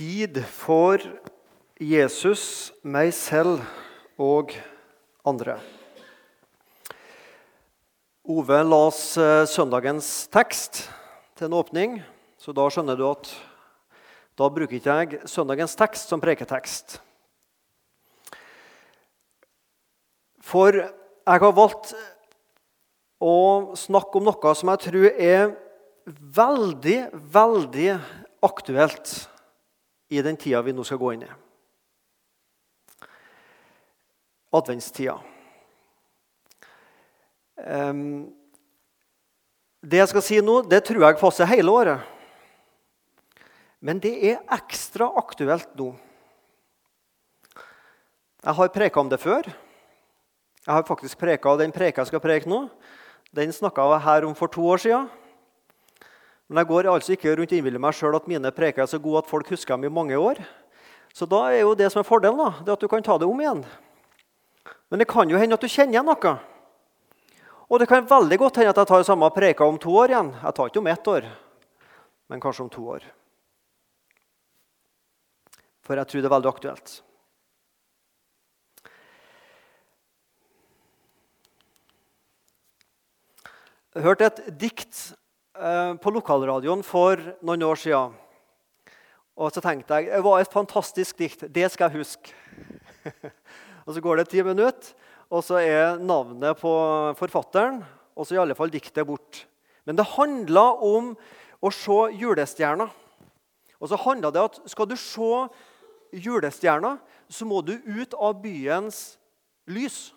Tid 0.00 0.38
for 0.48 1.02
Jesus, 1.76 2.70
meg 2.80 3.10
selv 3.12 3.58
og 4.16 4.54
andre. 5.28 5.58
Ove 8.24 8.60
las 8.64 9.00
eh, 9.20 9.44
søndagens 9.44 10.08
tekst 10.32 10.86
til 11.36 11.50
en 11.50 11.56
åpning, 11.58 11.98
så 12.40 12.54
da 12.56 12.64
skjønner 12.72 12.96
du 12.96 13.04
at 13.10 13.28
da 14.40 14.48
bruker 14.48 14.78
ikke 14.78 14.94
jeg 15.02 15.28
søndagens 15.28 15.76
tekst 15.76 16.08
som 16.08 16.22
preketekst. 16.24 16.96
For 20.40 20.78
jeg 20.80 21.42
har 21.44 21.58
valgt 21.58 21.92
å 23.20 23.36
snakke 23.76 24.16
om 24.16 24.30
noe 24.30 24.54
som 24.56 24.72
jeg 24.72 24.82
tror 24.86 25.10
er 25.12 25.52
veldig, 26.40 27.02
veldig 27.36 27.90
aktuelt 28.48 29.12
i 30.10 30.22
den 30.22 30.36
tida 30.36 30.62
vi 30.66 30.74
nå 30.74 30.84
skal 30.86 30.98
gå 31.00 31.12
inn 31.14 31.24
i. 31.24 31.30
Adventstida. 34.58 35.16
Um, 37.60 38.32
det 39.80 40.00
jeg 40.00 40.10
skal 40.10 40.24
si 40.24 40.40
nå, 40.44 40.60
det 40.68 40.82
tror 40.88 41.06
jeg 41.06 41.20
passer 41.20 41.48
hele 41.48 41.72
året. 41.72 42.08
Men 43.80 44.00
det 44.02 44.12
er 44.32 44.42
ekstra 44.52 45.08
aktuelt 45.16 45.70
nå. 45.78 45.92
Jeg 48.40 48.56
har 48.56 48.72
preka 48.72 49.00
om 49.00 49.08
det 49.08 49.20
før. 49.20 49.46
Jeg 50.66 50.72
har 50.72 50.84
faktisk 50.88 51.20
preka 51.20 51.54
den 51.60 51.72
preka 51.72 52.02
jeg 52.02 52.10
skal 52.10 52.22
preke 52.24 52.48
nå. 52.50 52.66
Den 53.36 53.52
snakka 53.52 53.86
jeg 53.94 54.04
her 54.04 54.26
om 54.28 54.34
for 54.36 54.52
to 54.52 54.64
år 54.68 54.82
siden. 54.82 55.08
Men 56.50 56.64
jeg 56.64 56.66
går 56.66 56.88
altså 56.90 57.14
ikke 57.14 57.36
rundt 57.38 57.52
og 57.54 57.60
innbiller 57.60 57.78
meg 57.78 57.94
sjøl 57.94 58.16
at 58.18 58.24
mine 58.26 58.50
preker 58.50 58.82
er 58.82 58.88
så 58.90 58.98
gode 58.98 59.20
at 59.22 59.28
folk 59.30 59.52
husker 59.54 59.76
dem 59.76 59.86
i 59.86 59.92
mange 59.94 60.16
år. 60.18 60.40
Så 61.14 61.26
da 61.30 61.44
er 61.46 61.60
jo 61.60 61.76
det 61.78 61.86
som 61.94 62.00
er 62.02 62.08
fordelen, 62.08 62.40
da, 62.42 62.64
det 62.66 62.72
at 62.74 62.82
du 62.82 62.88
kan 62.90 63.04
ta 63.06 63.14
det 63.22 63.28
om 63.30 63.38
igjen. 63.38 63.60
Men 64.90 64.98
det 64.98 65.06
kan 65.10 65.30
jo 65.30 65.38
hende 65.38 65.54
at 65.54 65.62
du 65.62 65.70
kjenner 65.70 65.94
igjen 65.94 66.10
noe. 66.10 66.32
Og 67.70 67.78
det 67.78 67.86
kan 67.86 68.02
veldig 68.02 68.38
godt 68.42 68.58
hende 68.58 68.72
at 68.74 68.80
jeg 68.82 68.90
tar 68.90 69.06
samme 69.06 69.28
preika 69.30 69.62
om 69.62 69.78
to 69.78 69.94
år 69.94 70.10
igjen. 70.10 70.32
Jeg 70.42 70.56
tar 70.56 70.72
ikke 70.72 70.82
om 70.82 70.90
ett 70.90 71.12
år, 71.14 71.28
men 72.34 72.42
kanskje 72.42 72.66
om 72.66 72.72
to 72.74 72.88
år. 72.96 73.06
For 75.86 76.02
jeg 76.02 76.10
tror 76.10 76.26
det 76.26 76.30
er 76.32 76.34
veldig 76.34 76.50
aktuelt. 76.50 76.98
Jeg 83.94 84.06
hørte 84.06 84.26
et 84.26 84.44
dikt 84.58 84.98
på 86.00 86.12
lokalradioen 86.14 86.82
for 86.86 87.20
noen 87.44 87.64
år 87.66 87.80
siden. 87.82 88.16
Og 89.40 89.52
så 89.52 89.62
tenkte 89.64 90.00
jeg 90.00 90.10
det 90.12 90.24
var 90.24 90.40
et 90.40 90.52
fantastisk 90.52 91.20
dikt. 91.20 91.46
Det 91.48 91.68
skal 91.72 91.90
jeg 91.90 92.00
huske. 92.00 92.32
og 93.86 93.94
Så 93.94 94.02
går 94.04 94.20
det 94.20 94.28
ti 94.32 94.42
minutter, 94.44 94.92
og 95.30 95.44
så 95.44 95.60
er 95.60 96.00
navnet 96.00 96.58
på 96.60 96.72
forfatteren 97.18 97.82
og 98.20 98.26
så 98.26 98.36
i 98.36 98.40
alle 98.42 98.56
fall 98.58 98.72
diktet 98.72 99.06
bort. 99.08 99.44
Men 99.88 99.96
det 99.96 100.10
handla 100.12 100.66
om 100.84 101.14
å 101.60 101.72
se 101.72 101.98
julestjerna. 102.20 102.88
Og 103.80 103.88
så 103.88 103.98
handla 104.02 104.32
det 104.34 104.44
at 104.44 104.58
skal 104.68 104.88
du 104.90 104.96
se 105.00 105.30
julestjerna, 106.12 106.98
så 107.30 107.46
må 107.48 107.62
du 107.64 107.76
ut 107.78 108.14
av 108.18 108.40
byens 108.42 109.16
lys. 109.70 110.10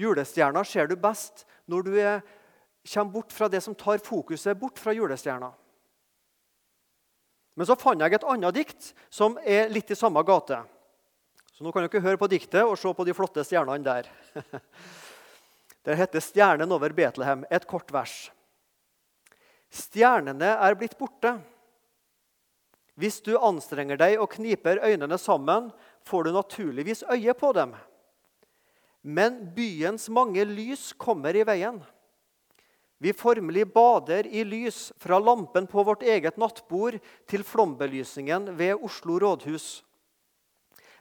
Julestjerna 0.00 0.62
ser 0.64 0.88
du 0.88 0.96
best 0.96 1.44
når 1.68 1.84
du 1.84 1.92
er 2.00 2.22
kommer 2.86 3.12
bort 3.12 3.32
fra 3.32 3.48
det 3.48 3.60
som 3.60 3.74
tar 3.74 3.98
fokuset 3.98 4.58
bort 4.58 4.78
fra 4.78 4.92
julestjerna. 4.92 5.52
Men 7.54 7.66
så 7.66 7.76
fant 7.76 8.00
jeg 8.00 8.14
et 8.16 8.24
annet 8.24 8.56
dikt 8.56 8.92
som 9.12 9.36
er 9.44 9.68
litt 9.68 9.90
i 9.90 9.98
samme 9.98 10.22
gate. 10.24 10.62
Så 11.52 11.64
nå 11.66 11.72
kan 11.74 11.84
dere 11.84 12.00
høre 12.00 12.20
på 12.20 12.30
diktet 12.30 12.64
og 12.64 12.78
se 12.80 12.92
på 12.96 13.04
de 13.04 13.14
flotte 13.16 13.44
stjernene 13.44 13.84
der. 13.84 14.08
Det 15.84 15.96
heter 15.96 16.20
'Stjernen 16.20 16.72
over 16.72 16.92
Betlehem', 16.92 17.46
et 17.50 17.66
kort 17.66 17.92
vers. 17.92 18.30
Stjernene 19.70 20.56
er 20.60 20.74
blitt 20.76 20.98
borte. 20.98 21.38
Hvis 23.00 23.20
du 23.24 23.38
anstrenger 23.38 23.96
deg 23.96 24.18
og 24.20 24.28
kniper 24.34 24.82
øynene 24.84 25.16
sammen, 25.18 25.70
får 26.04 26.24
du 26.24 26.32
naturligvis 26.32 27.04
øye 27.08 27.34
på 27.34 27.52
dem. 27.56 27.72
Men 29.02 29.54
byens 29.56 30.08
mange 30.12 30.44
lys 30.44 30.92
kommer 30.92 31.36
i 31.36 31.46
veien. 31.48 31.80
Vi 33.00 33.14
formelig 33.16 33.64
bader 33.72 34.26
i 34.28 34.42
lys 34.44 34.90
fra 35.00 35.18
lampen 35.18 35.64
på 35.66 35.82
vårt 35.88 36.02
eget 36.04 36.36
nattbord 36.36 36.98
til 37.30 37.44
flombelysningen 37.48 38.50
ved 38.58 38.76
Oslo 38.84 39.16
rådhus. 39.22 39.80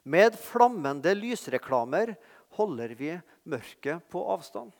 Med 0.07 0.37
flammende 0.39 1.11
lysreklamer 1.11 2.13
holder 2.55 2.93
vi 2.95 3.17
mørket 3.43 4.05
på 4.07 4.23
avstand. 4.31 4.71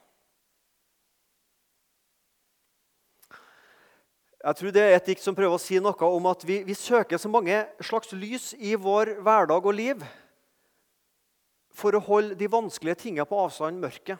Jeg 4.40 4.56
tror 4.56 4.72
Det 4.72 4.80
er 4.80 4.96
et 4.96 5.12
dikt 5.12 5.20
som 5.20 5.36
prøver 5.36 5.58
å 5.58 5.60
si 5.60 5.76
noe 5.76 6.08
om 6.08 6.30
at 6.32 6.46
vi, 6.48 6.62
vi 6.64 6.72
søker 6.72 7.20
så 7.20 7.28
mange 7.28 7.60
slags 7.84 8.14
lys 8.16 8.54
i 8.56 8.72
vår 8.72 9.18
hverdag 9.20 9.60
og 9.68 9.76
liv 9.76 10.00
for 11.76 11.92
å 11.92 12.00
holde 12.00 12.38
de 12.40 12.48
vanskelige 12.48 13.02
tingene 13.04 13.28
på 13.28 13.36
avstand 13.44 13.76
mørket. 13.84 14.16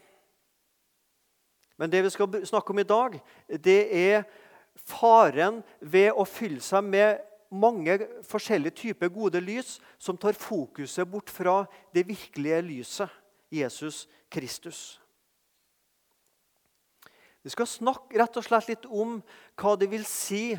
Men 1.81 1.89
det 1.89 2.03
vi 2.05 2.13
skal 2.13 2.43
snakke 2.45 2.75
om 2.75 2.79
i 2.83 2.85
dag, 2.85 3.17
det 3.49 3.81
er 3.89 4.27
faren 4.77 5.63
ved 5.81 6.13
å 6.13 6.27
fylle 6.29 6.61
seg 6.61 6.85
med 6.85 7.23
mange 7.51 7.97
forskjellige 8.29 8.77
typer 8.83 9.11
gode 9.11 9.41
lys 9.43 9.79
som 9.99 10.19
tar 10.21 10.37
fokuset 10.39 11.09
bort 11.09 11.33
fra 11.33 11.65
det 11.95 12.05
virkelige 12.11 12.61
lyset, 12.67 13.09
Jesus 13.51 14.05
Kristus. 14.31 15.01
Vi 17.41 17.51
skal 17.51 17.67
snakke 17.67 18.21
rett 18.21 18.37
og 18.37 18.45
slett 18.45 18.69
litt 18.69 18.85
om 18.85 19.17
hva 19.59 19.73
det 19.81 19.89
vil 19.91 20.05
si, 20.05 20.53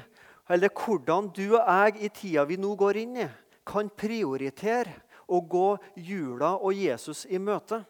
eller 0.50 0.74
hvordan 0.74 1.30
du 1.30 1.46
og 1.54 1.62
jeg 1.62 2.02
i 2.02 2.10
tida 2.10 2.50
vi 2.50 2.58
nå 2.58 2.74
går 2.76 3.04
inn 3.06 3.22
i, 3.22 3.30
kan 3.62 3.94
prioritere 3.94 4.98
å 5.30 5.38
gå 5.46 5.78
jula 6.02 6.56
og 6.58 6.74
Jesus 6.74 7.28
i 7.30 7.38
møte 7.38 7.84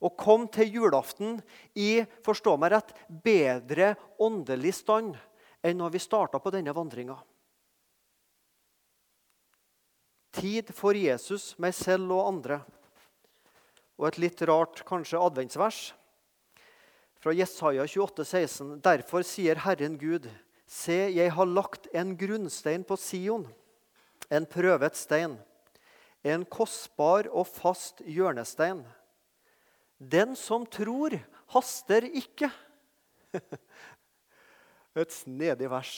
og 0.00 0.16
kom 0.20 0.46
til 0.52 0.74
julaften 0.78 1.38
i 1.74 2.04
forstå 2.26 2.56
meg 2.60 2.74
rett, 2.74 2.92
bedre 3.08 3.94
åndelig 4.22 4.74
stand 4.82 5.16
enn 5.64 5.80
når 5.80 5.96
vi 5.96 6.02
starta 6.02 6.40
på 6.42 6.52
denne 6.54 6.74
vandringa. 6.76 7.16
Tid 10.36 10.72
for 10.76 10.96
Jesus, 10.96 11.54
meg 11.62 11.72
selv 11.74 12.12
og 12.12 12.26
andre. 12.28 12.60
Og 13.96 14.10
et 14.10 14.18
litt 14.20 14.42
rart 14.44 14.82
kanskje 14.88 15.20
adventsvers 15.22 15.94
fra 17.22 17.32
Jesaja 17.32 17.86
28, 17.88 18.24
16. 18.24 18.74
Derfor 18.84 19.24
sier 19.26 19.62
Herren 19.64 19.96
Gud, 19.98 20.28
se, 20.68 21.08
jeg 21.10 21.32
har 21.32 21.48
lagt 21.48 21.88
en 21.96 22.12
grunnstein 22.18 22.84
på 22.86 22.98
Sion, 23.00 23.46
en 24.28 24.46
prøvet 24.46 24.98
stein, 24.98 25.38
en 26.26 26.44
kostbar 26.44 27.30
og 27.32 27.48
fast 27.48 28.04
hjørnestein. 28.04 28.84
Den 29.98 30.36
som 30.36 30.66
tror, 30.68 31.16
haster 31.54 32.04
ikke. 32.08 32.50
Et 34.96 35.12
snedig 35.12 35.68
vers. 35.70 35.94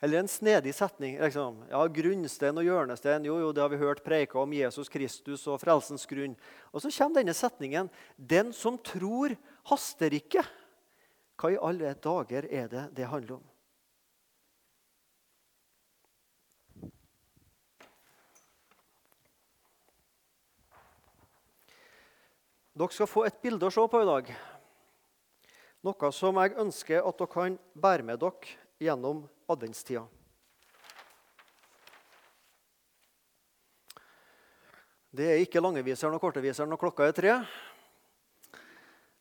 Eller 0.00 0.22
en 0.22 0.28
snedig 0.28 0.72
setning. 0.74 1.18
Liksom. 1.20 1.60
Ja, 1.68 1.82
Grunnstein 1.92 2.56
og 2.56 2.64
hjørnestein, 2.64 3.26
jo, 3.28 3.36
jo, 3.42 3.50
det 3.52 3.62
har 3.62 3.72
vi 3.72 3.80
hørt 3.82 4.00
preika 4.04 4.38
om 4.40 4.54
Jesus 4.56 4.88
Kristus 4.88 5.44
og 5.50 5.60
frelsens 5.60 6.06
grunn. 6.08 6.38
Og 6.72 6.80
så 6.80 6.92
kommer 6.94 7.20
denne 7.20 7.36
setningen. 7.36 7.90
Den 8.16 8.54
som 8.56 8.78
tror, 8.80 9.36
haster 9.68 10.16
ikke. 10.16 10.46
Hva 11.40 11.52
i 11.52 11.60
alle 11.60 11.92
dager 12.00 12.48
er 12.48 12.72
det 12.72 12.86
det 12.96 13.10
handler 13.12 13.38
om? 13.38 13.44
Dere 22.80 22.96
skal 22.96 23.08
få 23.10 23.26
et 23.28 23.42
bilde 23.44 23.68
å 23.68 23.72
se 23.74 23.82
på 23.92 23.98
i 24.00 24.06
dag. 24.08 24.28
Noe 25.84 26.08
som 26.16 26.38
jeg 26.40 26.54
ønsker 26.62 27.02
at 27.04 27.18
dere 27.18 27.28
kan 27.28 27.58
bære 27.76 28.06
med 28.08 28.22
dere 28.22 28.54
gjennom 28.80 29.18
adventstida. 29.52 30.06
Det 35.12 35.28
er 35.28 35.42
ikke 35.42 35.60
langeviseren 35.60 36.16
og 36.16 36.24
korteviseren 36.24 36.72
når 36.72 36.80
klokka 36.80 37.10
er 37.10 37.18
tre. 37.18 37.36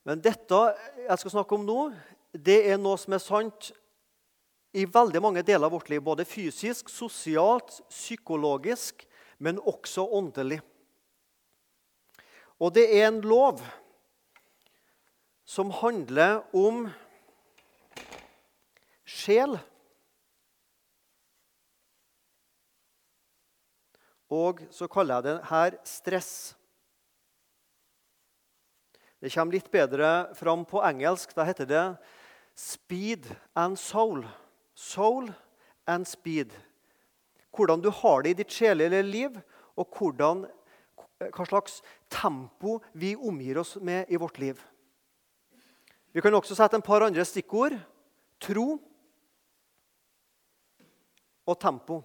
Men 0.07 0.23
dette 0.23 0.61
jeg 1.01 1.19
skal 1.19 1.35
snakke 1.35 1.59
om 1.59 1.67
nå, 1.67 1.79
det 2.31 2.61
er 2.71 2.79
noe 2.79 2.95
som 3.01 3.17
er 3.17 3.25
sant 3.25 3.73
i 4.71 4.87
veldig 4.87 5.19
mange 5.25 5.43
deler 5.43 5.67
av 5.67 5.75
vårt 5.75 5.91
liv. 5.91 5.99
Både 5.99 6.23
fysisk, 6.23 6.87
sosialt, 6.87 7.81
psykologisk, 7.91 9.03
men 9.43 9.59
også 9.59 10.07
åndelig. 10.15 10.61
Og 12.59 12.73
det 12.75 12.85
er 12.91 13.07
en 13.07 13.21
lov 13.23 13.61
som 15.47 15.71
handler 15.71 16.43
om 16.53 16.85
sjel. 19.07 19.55
Og 24.29 24.61
så 24.69 24.85
kaller 24.91 25.17
jeg 25.17 25.25
det 25.25 25.37
her 25.49 25.77
stress. 25.87 26.33
Det 29.19 29.31
kommer 29.33 29.57
litt 29.57 29.71
bedre 29.73 30.09
fram 30.37 30.61
på 30.67 30.83
engelsk. 30.85 31.33
Da 31.35 31.43
heter 31.43 31.65
det 31.65 31.97
'speed 32.55 33.35
and 33.55 33.77
soul'. 33.77 34.27
Soul 34.75 35.33
and 35.87 36.07
speed. 36.07 36.53
Hvordan 37.51 37.81
du 37.81 37.89
har 37.89 38.21
det 38.21 38.29
i 38.29 38.33
ditt 38.43 38.51
sjelelige 38.51 39.03
liv, 39.03 39.41
og 39.75 39.87
hvordan, 39.97 40.45
hva 41.19 41.45
slags 41.45 41.81
tempo 42.09 42.79
vi 42.93 43.15
omgir 43.15 43.59
oss 43.59 43.75
med 43.81 44.07
i 44.07 44.17
vårt 44.17 44.39
liv. 44.39 44.59
Vi 46.11 46.21
kan 46.21 46.33
også 46.33 46.55
sette 46.55 46.79
en 46.79 46.85
par 46.85 47.03
andre 47.05 47.25
stikkord. 47.25 47.75
Tro 48.39 48.79
og 51.49 51.59
tempo. 51.59 51.99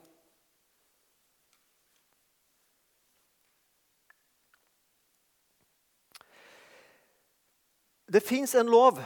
Det 8.15 8.23
fins 8.23 8.55
en 8.55 8.71
lov 8.71 9.01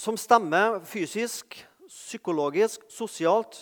som 0.00 0.16
stemmer 0.16 0.78
fysisk, 0.88 1.56
psykologisk, 1.88 2.84
sosialt, 2.88 3.58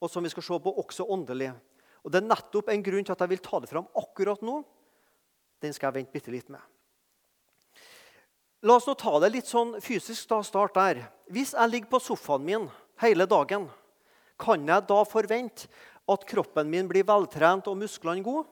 og 0.00 0.10
som 0.10 0.24
vi 0.24 0.30
skal 0.32 0.44
se 0.44 0.58
på 0.60 0.72
også 0.82 1.06
åndelig. 1.08 1.52
Og 2.02 2.10
Det 2.10 2.18
er 2.22 2.28
nettopp 2.28 2.68
en 2.72 2.82
grunn 2.82 3.04
til 3.06 3.14
at 3.14 3.20
jeg 3.22 3.30
vil 3.30 3.42
ta 3.42 3.60
det 3.62 3.70
fram 3.70 3.86
akkurat 3.98 4.42
nå. 4.42 4.62
Den 5.62 5.74
skal 5.74 5.90
jeg 5.90 6.00
vente 6.00 6.14
bitte 6.14 6.34
litt 6.34 6.48
med. 6.50 6.62
La 8.62 8.76
oss 8.78 8.86
nå 8.86 8.94
ta 8.98 9.16
det 9.22 9.32
litt 9.34 9.50
sånn 9.50 9.76
fysisk. 9.82 10.28
da, 10.30 10.42
start 10.42 10.74
der. 10.74 11.02
Hvis 11.30 11.54
jeg 11.54 11.70
ligger 11.70 11.90
på 11.90 12.02
sofaen 12.02 12.44
min 12.46 12.68
hele 13.02 13.26
dagen, 13.26 13.68
kan 14.38 14.66
jeg 14.66 14.86
da 14.86 15.02
forvente 15.06 15.68
at 16.10 16.26
kroppen 16.26 16.70
min 16.70 16.88
blir 16.90 17.06
veltrent 17.06 17.68
og 17.70 17.78
musklene 17.78 18.22
gode? 18.22 18.46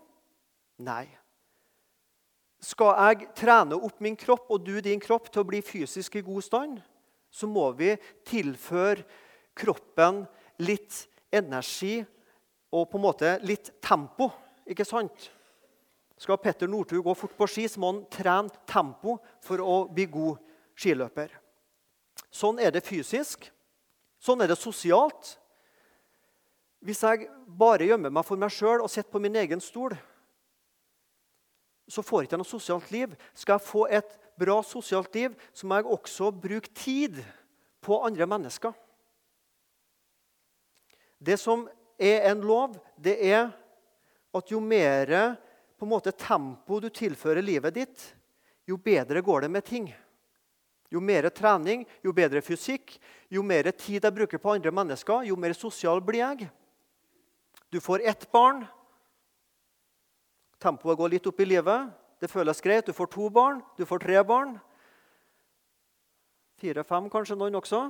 Nei. 0.78 1.06
Skal 2.60 2.92
jeg 2.94 3.30
trene 3.38 3.78
opp 3.78 4.02
min 4.04 4.18
kropp 4.20 4.50
og 4.52 4.64
du 4.66 4.80
din 4.84 5.00
kropp 5.00 5.30
til 5.32 5.42
å 5.42 5.48
bli 5.48 5.62
fysisk 5.64 6.18
i 6.20 6.24
god 6.26 6.44
stand, 6.44 6.80
så 7.30 7.46
må 7.46 7.70
vi 7.78 7.94
tilføre 8.26 9.06
kroppen 9.56 10.24
litt 10.60 11.06
energi 11.32 12.00
og 12.70 12.86
på 12.90 12.98
en 12.98 13.04
måte 13.04 13.34
litt 13.46 13.72
tempo. 13.82 14.30
Ikke 14.70 14.86
sant? 14.86 15.30
Skal 16.20 16.38
Petter 16.42 16.68
Northug 16.68 17.04
gå 17.04 17.14
fort 17.16 17.36
på 17.36 17.48
ski, 17.48 17.66
så 17.68 17.80
må 17.80 17.94
han 17.94 18.02
trene 18.12 18.64
tempo 18.68 19.16
for 19.42 19.62
å 19.64 19.76
bli 19.88 20.04
god 20.10 20.40
skiløper. 20.78 21.32
Sånn 22.30 22.60
er 22.62 22.74
det 22.74 22.84
fysisk. 22.86 23.48
Sånn 24.20 24.44
er 24.44 24.50
det 24.50 24.58
sosialt. 24.60 25.34
Hvis 26.84 27.02
jeg 27.04 27.28
bare 27.44 27.88
gjemmer 27.88 28.12
meg 28.12 28.24
for 28.28 28.40
meg 28.40 28.52
sjøl 28.52 28.84
og 28.84 28.92
sitter 28.92 29.10
på 29.12 29.22
min 29.22 29.36
egen 29.40 29.60
stol, 29.64 29.96
så 31.90 32.04
får 32.06 32.22
jeg 32.22 32.30
ikke 32.30 32.38
noe 32.40 32.48
sosialt 32.48 32.92
liv. 32.94 33.16
Skal 33.34 33.58
jeg 33.58 33.66
få 33.66 33.86
et 33.90 34.14
bra 34.40 34.60
sosialt 34.64 35.16
liv, 35.16 35.34
så 35.52 35.66
må 35.66 35.80
jeg 35.80 35.90
også 35.90 36.30
bruke 36.32 36.72
tid 36.76 37.18
på 37.84 37.98
andre 38.06 38.28
mennesker. 38.28 38.76
Det 41.20 41.36
som 41.40 41.66
er 42.00 42.30
en 42.30 42.40
lov, 42.44 42.78
det 42.96 43.18
er 43.28 43.50
at 44.34 44.52
jo 44.52 44.60
mer 44.62 45.12
på 45.78 45.86
en 45.86 45.92
måte, 45.92 46.12
tempo 46.12 46.80
du 46.80 46.88
tilfører 46.92 47.44
livet 47.44 47.76
ditt, 47.76 48.02
jo 48.68 48.76
bedre 48.80 49.22
går 49.24 49.46
det 49.46 49.50
med 49.52 49.64
ting. 49.66 49.86
Jo 50.90 51.00
mer 51.00 51.28
trening, 51.32 51.86
jo 52.02 52.12
bedre 52.12 52.42
fysikk, 52.42 52.96
jo 53.30 53.44
mer 53.46 53.70
tid 53.72 54.04
jeg 54.04 54.16
bruker 54.16 54.42
på 54.42 54.56
andre 54.56 54.72
mennesker, 54.74 55.24
jo 55.28 55.38
mer 55.38 55.54
sosial 55.56 56.02
blir 56.04 56.24
jeg. 56.24 56.50
Du 57.70 57.78
får 57.80 58.02
ett 58.10 58.26
barn, 58.32 58.64
Tempoet 60.60 60.98
går 60.98 61.14
litt 61.14 61.26
opp 61.26 61.38
i 61.40 61.48
livet. 61.48 61.88
Det 62.20 62.28
føles 62.28 62.60
greit. 62.60 62.84
Du 62.84 62.92
får 62.92 63.08
to 63.14 63.30
barn, 63.32 63.62
du 63.78 63.86
får 63.88 64.02
tre 64.04 64.20
barn. 64.28 64.58
Fire-fem, 66.60 67.08
kanskje 67.08 67.38
noen 67.40 67.56
også. 67.56 67.86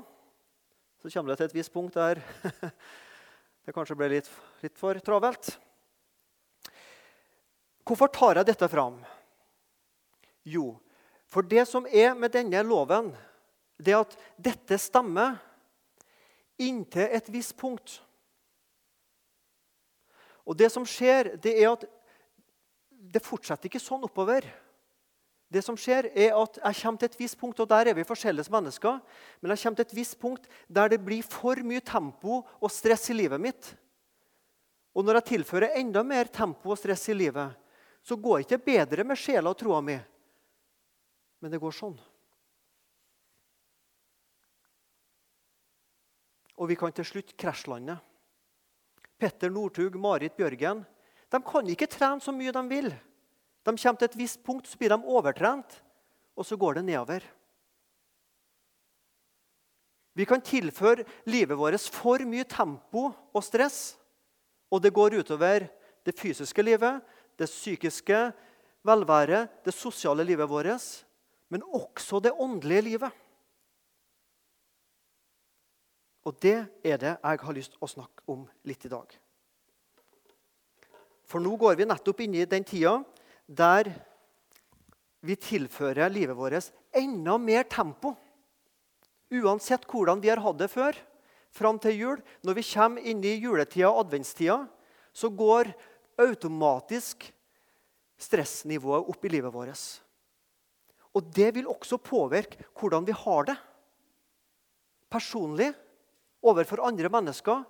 Så 1.03 1.11
kommer 1.11 1.33
det 1.33 1.41
til 1.41 1.49
et 1.49 1.57
visst 1.57 1.73
punkt 1.75 1.99
der 1.99 2.21
det 3.67 3.75
kanskje 3.77 3.97
ble 3.99 4.09
litt, 4.15 4.29
litt 4.65 4.77
for 4.79 4.99
travelt. 5.05 5.53
Hvorfor 7.87 8.11
tar 8.13 8.41
jeg 8.41 8.51
dette 8.51 8.69
fram? 8.71 9.01
Jo, 10.47 10.79
for 11.31 11.47
det 11.47 11.67
som 11.69 11.87
er 11.87 12.15
med 12.19 12.33
denne 12.35 12.63
loven, 12.67 13.11
det 13.81 13.95
er 13.95 14.05
at 14.05 14.17
dette 14.41 14.79
stemmer 14.81 15.39
inntil 16.61 17.09
et 17.09 17.29
visst 17.33 17.57
punkt. 17.59 17.99
Og 20.45 20.57
det 20.59 20.71
som 20.73 20.87
skjer, 20.89 21.37
det 21.41 21.55
er 21.61 21.73
at 21.73 21.87
det 22.91 23.23
fortsetter 23.25 23.71
ikke 23.71 23.83
sånn 23.83 24.05
oppover. 24.07 24.45
Det 25.51 25.63
som 25.67 25.75
skjer 25.79 26.13
er 26.15 26.37
at 26.39 26.59
Jeg 26.63 26.79
kommer 26.83 26.99
til 26.99 27.11
et 27.11 27.19
visst 27.19 27.39
punkt, 27.39 27.61
og 27.61 27.69
der 27.69 27.91
er 27.91 27.95
vi 27.95 28.07
forskjellige 28.07 28.53
mennesker, 28.53 29.01
men 29.41 29.51
jeg 29.51 29.63
kommer 29.63 29.77
til 29.77 29.87
et 29.89 29.97
visst 29.97 30.19
punkt 30.21 30.47
der 30.69 30.89
det 30.89 31.01
blir 31.03 31.23
for 31.27 31.59
mye 31.67 31.81
tempo 31.81 32.45
og 32.61 32.71
stress 32.71 33.11
i 33.11 33.17
livet 33.19 33.41
mitt. 33.41 33.75
Og 34.95 35.05
når 35.05 35.21
jeg 35.21 35.29
tilfører 35.35 35.75
enda 35.79 36.03
mer 36.07 36.31
tempo 36.31 36.71
og 36.71 36.79
stress 36.79 37.09
i 37.11 37.15
livet, 37.15 37.51
så 38.03 38.17
går 38.17 38.45
ikke 38.45 38.63
bedre 38.63 39.05
med 39.05 39.19
sjela 39.19 39.51
og 39.51 39.59
troa 39.59 39.81
mi, 39.85 39.99
men 41.41 41.51
det 41.51 41.61
går 41.61 41.75
sånn. 41.75 41.99
Og 46.61 46.69
vi 46.69 46.77
kan 46.77 46.93
til 46.93 47.07
slutt 47.09 47.35
krasjlande. 47.41 47.97
Petter 49.21 49.51
Northug, 49.53 49.97
Marit 50.01 50.37
Bjørgen 50.37 50.85
de 51.31 51.39
kan 51.47 51.69
ikke 51.71 51.89
trene 51.91 52.23
så 52.23 52.33
mye 52.35 52.53
de 52.53 52.63
vil. 52.71 52.91
De 53.65 53.77
kommer 53.77 54.01
til 54.01 54.09
et 54.09 54.19
visst 54.19 54.43
punkt, 54.45 54.67
så 54.67 54.79
blir 54.81 54.93
de 54.93 54.99
overtrent, 55.05 55.77
og 56.37 56.47
så 56.47 56.57
går 56.57 56.79
det 56.79 56.85
nedover. 56.89 57.25
Vi 60.17 60.27
kan 60.27 60.43
tilføre 60.43 61.05
livet 61.31 61.59
vårt 61.59 61.81
for 61.93 62.25
mye 62.27 62.45
tempo 62.49 63.11
og 63.13 63.45
stress, 63.45 63.97
og 64.71 64.83
det 64.83 64.95
går 64.95 65.21
utover 65.21 65.69
det 66.07 66.17
fysiske 66.19 66.63
livet, 66.63 67.01
det 67.39 67.49
psykiske 67.49 68.19
velværet, 68.87 69.49
det 69.65 69.75
sosiale 69.75 70.25
livet 70.25 70.49
vårt, 70.49 71.05
men 71.49 71.63
også 71.63 72.21
det 72.21 72.33
åndelige 72.33 72.83
livet. 72.83 73.13
Og 76.25 76.37
det 76.43 76.59
er 76.85 77.01
det 77.01 77.17
jeg 77.17 77.41
har 77.41 77.57
lyst 77.57 77.75
til 77.75 77.85
å 77.85 77.89
snakke 77.89 78.25
om 78.29 78.45
litt 78.69 78.85
i 78.85 78.93
dag. 78.93 79.09
For 81.25 81.41
nå 81.41 81.55
går 81.57 81.79
vi 81.79 81.87
nettopp 81.89 82.21
inn 82.25 82.35
i 82.37 82.49
den 82.49 82.67
tida 82.67 82.99
der 83.51 83.91
vi 85.27 85.35
tilfører 85.37 86.13
livet 86.13 86.39
vårt 86.39 86.71
enda 86.97 87.37
mer 87.39 87.67
tempo. 87.69 88.15
Uansett 89.31 89.87
hvordan 89.91 90.23
vi 90.23 90.31
har 90.31 90.43
hatt 90.43 90.59
det 90.59 90.71
før, 90.73 90.97
fram 91.51 91.79
til 91.83 91.99
jul. 91.99 92.23
Når 92.47 92.57
vi 92.57 92.67
kommer 92.71 93.07
inn 93.07 93.23
i 93.27 93.37
juletida 93.43 93.91
og 93.91 94.07
adventstida, 94.07 94.63
så 95.13 95.31
går 95.31 95.73
automatisk 96.21 97.27
stressnivået 98.21 99.11
opp 99.11 99.27
i 99.27 99.33
livet 99.33 99.55
vårt. 99.55 99.85
Og 101.17 101.27
det 101.35 101.51
vil 101.57 101.69
også 101.71 101.99
påvirke 101.99 102.63
hvordan 102.79 103.07
vi 103.07 103.17
har 103.17 103.51
det. 103.51 103.57
Personlig, 105.11 105.73
overfor 106.41 106.85
andre 106.87 107.11
mennesker, 107.11 107.65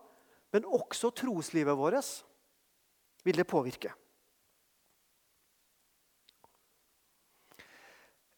men 0.53 0.67
også 0.69 1.11
troslivet 1.17 1.79
vårt 1.79 2.13
vil 3.25 3.41
det 3.41 3.49
påvirke. 3.49 3.95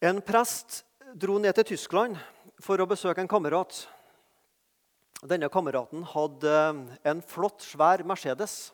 En 0.03 0.19
prest 0.19 0.81
dro 1.15 1.37
ned 1.39 1.55
til 1.55 1.77
Tyskland 1.77 2.17
for 2.59 2.81
å 2.83 2.89
besøke 2.91 3.23
en 3.23 3.29
kamerat. 3.31 3.85
Denne 5.31 5.47
kameraten 5.47 6.03
hadde 6.11 6.55
en 7.07 7.21
flott, 7.23 7.63
svær 7.63 8.03
Mercedes. 8.03 8.73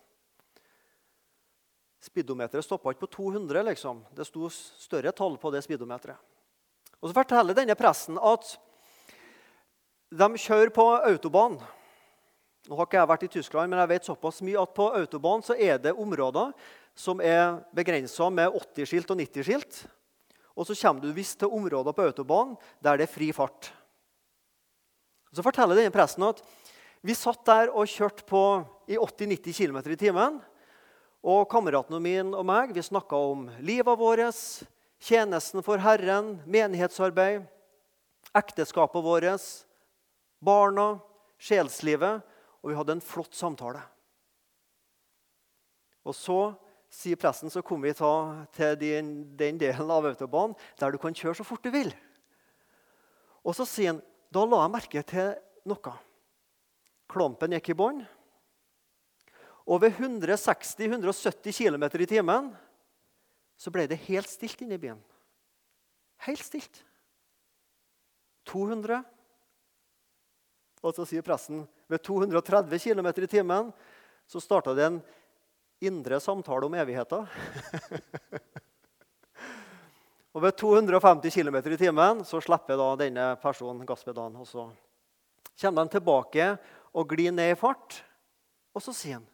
Speedometeret 2.01 2.65
stoppa 2.65 2.95
ikke 2.95 3.05
på 3.05 3.11
200. 3.19 3.61
liksom. 3.69 4.01
Det 4.17 4.25
sto 4.25 4.49
større 4.49 5.13
tall 5.13 5.37
på 5.37 5.53
det 5.53 5.61
speedometeret. 5.67 6.17
Og 7.03 7.11
Så 7.11 7.19
forteller 7.21 7.61
denne 7.61 7.77
presten 7.77 8.17
at 8.17 8.57
de 10.09 10.31
kjører 10.33 10.73
på 10.73 10.89
autobahn. 10.97 11.61
Nå 12.73 12.81
har 12.81 12.89
ikke 12.89 13.03
jeg 13.03 13.13
vært 13.13 13.29
i 13.29 13.33
Tyskland, 13.37 13.69
men 13.69 13.85
jeg 13.85 13.93
vet 13.93 14.09
såpass 14.09 14.41
mye 14.41 14.65
at 14.65 14.73
på 14.73 14.89
autobahn 14.97 15.45
så 15.45 15.53
er 15.61 15.77
det 15.77 15.93
områder 15.93 16.57
som 16.97 17.21
er 17.21 17.61
begrensa 17.77 18.33
med 18.33 18.49
80-skilt 18.49 19.13
og 19.13 19.21
90-skilt. 19.21 19.85
Og 20.59 20.67
så 20.67 20.75
kommer 20.75 21.05
du 21.05 21.15
visst 21.15 21.39
til 21.39 21.53
områder 21.55 21.95
på 21.95 22.09
autobahn 22.11 22.57
der 22.83 22.99
det 22.99 23.07
er 23.07 23.13
fri 23.13 23.31
fart. 23.33 23.71
Så 25.31 25.45
forteller 25.45 25.79
denne 25.79 25.95
presten 25.95 26.25
at 26.27 26.43
vi 27.07 27.15
satt 27.15 27.45
der 27.47 27.71
og 27.71 27.87
kjørte 27.87 28.27
på 28.27 28.43
i 28.91 28.99
80-90 28.99 29.55
km 29.55 29.79
i 29.87 29.99
timen. 30.01 30.41
Og 31.23 31.47
kameraten 31.51 31.99
min 32.03 32.33
og 32.35 32.47
meg 32.47 32.73
vi 32.75 32.83
snakka 32.83 33.19
om 33.31 33.47
livet 33.63 33.99
vårt, 34.01 34.65
tjenesten 34.99 35.63
for 35.63 35.79
Herren, 35.83 36.39
menighetsarbeid, 36.47 37.47
ekteskapet 38.35 39.05
vårt, 39.05 39.47
barna, 40.43 40.97
sjelslivet 41.39 42.25
og 42.63 42.71
vi 42.71 42.79
hadde 42.79 42.97
en 42.97 43.05
flott 43.05 43.37
samtale. 43.37 43.83
Og 46.07 46.17
så 46.17 46.41
sier 46.89 47.19
presten, 47.21 47.51
så 47.53 47.63
kommer 47.63 47.91
vi 47.91 47.99
ta 47.99 48.13
til 48.57 48.77
den, 48.81 49.11
den 49.37 49.59
delen 49.61 49.91
av 49.93 50.07
autobanen 50.09 50.57
der 50.81 50.93
du 50.93 50.99
kan 51.01 51.17
kjøre 51.17 51.37
så 51.39 51.47
fort 51.47 51.65
du 51.65 51.71
vil. 51.75 51.93
Og 53.45 53.57
så 53.57 53.67
sier 53.69 53.95
han 53.95 54.03
da 54.33 54.45
la 54.45 54.63
jeg 54.65 54.75
merke 54.75 55.03
til 55.09 55.35
noe. 55.69 55.93
Klumpen 57.09 57.55
gikk 57.57 57.73
i 57.73 57.79
bånn. 57.79 58.03
Og 59.69 59.83
ved 59.85 60.01
160-170 60.01 61.53
km 61.53 61.85
i 62.01 62.09
timen 62.09 62.51
så 63.59 63.73
ble 63.75 63.87
det 63.91 64.01
helt 64.07 64.29
stilt 64.31 64.61
inne 64.65 64.77
i 64.79 64.83
byen. 64.83 65.01
Helt 66.29 66.45
stilt. 66.45 66.83
200. 68.49 69.03
Og 70.85 70.95
så 70.95 71.05
sier 71.09 71.25
presten 71.27 71.67
ved 71.91 72.05
230 72.05 72.81
km 72.81 73.09
i 73.11 73.31
timen 73.31 73.73
så 74.29 74.41
starta 74.45 74.75
det 74.77 74.85
en 74.87 75.01
indre 75.85 76.21
samtale 76.21 76.67
om 76.67 76.75
evigheter. 76.79 77.29
og 80.35 80.45
ved 80.45 80.59
250 80.59 81.35
km 81.35 81.59
i 81.63 81.81
timen 81.81 82.25
så 82.27 82.41
slipper 82.43 82.81
da 82.81 82.91
denne 83.05 83.31
personen 83.43 83.87
gasspedalen. 83.87 84.39
Og 84.41 84.49
så 84.49 84.69
kommer 85.61 85.85
han 85.85 85.93
tilbake 85.93 86.53
og 86.95 87.11
glir 87.11 87.35
ned 87.35 87.55
i 87.55 87.59
fart. 87.59 88.01
Og 88.75 88.85
så 88.85 88.95
sier 88.95 89.21
han 89.21 89.27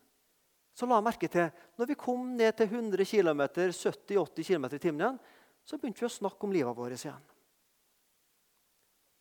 så 0.74 0.88
la 0.90 0.98
jeg 0.98 1.06
merke 1.06 1.30
til 1.30 1.50
når 1.78 1.86
vi 1.90 1.96
kom 1.98 2.32
ned 2.34 2.56
til 2.58 2.66
100 2.66 3.06
km, 3.06 3.44
70-80 3.70 4.48
km 4.48 4.66
i 4.74 4.82
timen 4.82 5.20
så 5.64 5.78
begynte 5.78 6.02
vi 6.02 6.08
å 6.08 6.12
snakke 6.12 6.44
om 6.44 6.52
livet 6.52 6.76
vårt 6.76 6.96
igjen. 6.98 7.22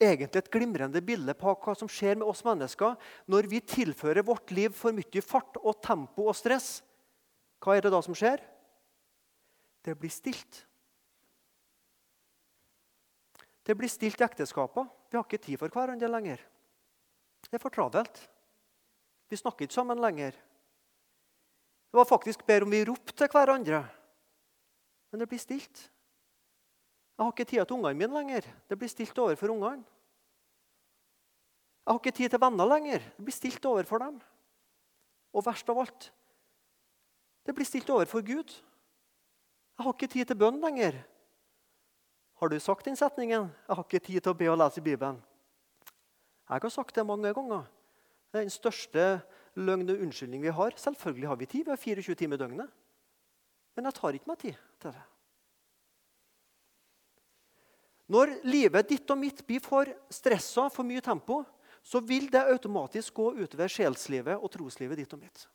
Egentlig 0.01 0.41
et 0.41 0.51
glimrende 0.51 1.01
bilde 1.05 1.35
på 1.37 1.53
hva 1.53 1.75
som 1.77 1.87
skjer 1.87 2.17
med 2.17 2.27
oss 2.27 2.41
mennesker 2.43 2.97
når 3.31 3.47
vi 3.51 3.61
tilfører 3.61 4.25
vårt 4.25 4.51
liv 4.51 4.73
for 4.75 4.95
mye 4.95 5.23
fart 5.23 5.59
og 5.61 5.77
tempo 5.85 6.25
og 6.27 6.35
stress. 6.35 6.81
Hva 7.63 7.77
er 7.77 7.85
det 7.85 7.93
da 7.93 8.01
som 8.03 8.15
skjer? 8.17 8.41
Det 9.83 9.95
blir 9.99 10.11
stilt. 10.11 10.65
Det 13.63 13.75
blir 13.79 13.91
stilt 13.91 14.19
i 14.19 14.25
ekteskapet. 14.25 14.89
Vi 15.07 15.15
har 15.15 15.23
ikke 15.23 15.39
tid 15.39 15.59
for 15.61 15.71
hverandre 15.71 16.09
lenger. 16.11 16.41
Det 17.47 17.55
er 17.55 17.63
for 17.63 17.71
travelt. 17.71 18.19
Vi 19.31 19.39
snakker 19.39 19.63
ikke 19.63 19.75
sammen 19.75 20.01
lenger. 20.03 20.35
Det 20.35 21.99
var 21.99 22.09
faktisk 22.09 22.43
bedre 22.47 22.67
om 22.67 22.73
vi 22.73 22.83
ropte 22.83 23.15
til 23.15 23.31
hverandre. 23.31 23.83
Men 25.11 25.23
det 25.23 25.29
blir 25.31 25.39
stilt. 25.39 25.85
Jeg 27.13 27.23
har 27.23 27.31
ikke 27.31 27.45
tid 27.45 27.63
til 27.63 27.77
ungene 27.77 27.95
mine 27.95 28.17
lenger. 28.17 28.47
Det 28.67 28.77
blir 28.79 28.91
stilt 28.91 29.19
overfor 29.21 29.53
ungene. 29.53 29.85
Jeg 31.83 31.91
har 31.91 31.99
ikke 31.99 32.15
tid 32.17 32.33
til 32.33 32.41
venner 32.41 32.67
lenger. 32.67 33.07
Det 33.15 33.23
blir 33.23 33.35
stilt 33.35 33.65
overfor 33.69 34.03
dem. 34.03 34.19
Og 35.31 35.45
verst 35.45 35.69
av 35.69 35.79
alt 35.83 36.09
det 37.45 37.55
blir 37.55 37.67
stilt 37.67 37.89
overfor 37.89 38.23
Gud. 38.23 38.51
Jeg 39.77 39.83
har 39.83 39.93
ikke 39.93 40.07
tid 40.07 40.29
til 40.29 40.39
bønn 40.39 40.61
lenger. 40.61 41.01
Har 42.39 42.49
du 42.49 42.59
sagt 42.59 42.85
den 42.85 42.95
setningen? 42.95 43.49
'Jeg 43.67 43.75
har 43.75 43.83
ikke 43.83 43.99
tid 43.99 44.21
til 44.21 44.31
å 44.31 44.37
be 44.37 44.49
og 44.51 44.57
lese 44.57 44.79
i 44.79 44.83
Bibelen'? 44.83 45.21
Jeg 46.49 46.61
har 46.61 46.69
sagt 46.69 46.95
det 46.95 47.05
mange 47.05 47.33
ganger. 47.33 47.63
Det 48.31 48.39
er 48.39 48.43
den 48.43 48.49
største 48.49 49.21
løgn 49.55 49.89
og 49.89 50.01
unnskyldning 50.01 50.41
vi 50.41 50.51
har. 50.51 50.71
Selvfølgelig 50.75 51.27
har 51.27 51.35
vi 51.35 51.45
tid. 51.45 51.65
Vi 51.65 51.71
har 51.71 51.77
24 51.77 52.15
timer 52.15 52.35
i 52.35 52.37
døgnet. 52.37 52.69
Men 53.75 53.85
jeg 53.85 53.93
tar 53.93 54.13
ikke 54.13 54.27
meg 54.27 54.39
tid 54.39 54.55
til 54.81 54.91
det. 54.91 55.03
Når 58.13 58.33
livet 58.43 58.89
ditt 58.89 59.09
og 59.09 59.17
mitt 59.17 59.45
blir 59.47 59.61
for 59.63 59.87
stressa, 60.11 60.67
for 60.69 60.83
mye 60.83 61.01
tempo, 61.01 61.43
så 61.83 61.99
vil 61.99 62.29
det 62.31 62.43
automatisk 62.51 63.13
gå 63.13 63.31
utover 63.43 63.71
sjelslivet 63.71 64.37
og 64.37 64.51
troslivet 64.51 64.97
ditt 64.97 65.13
og 65.13 65.19
mitt. 65.23 65.47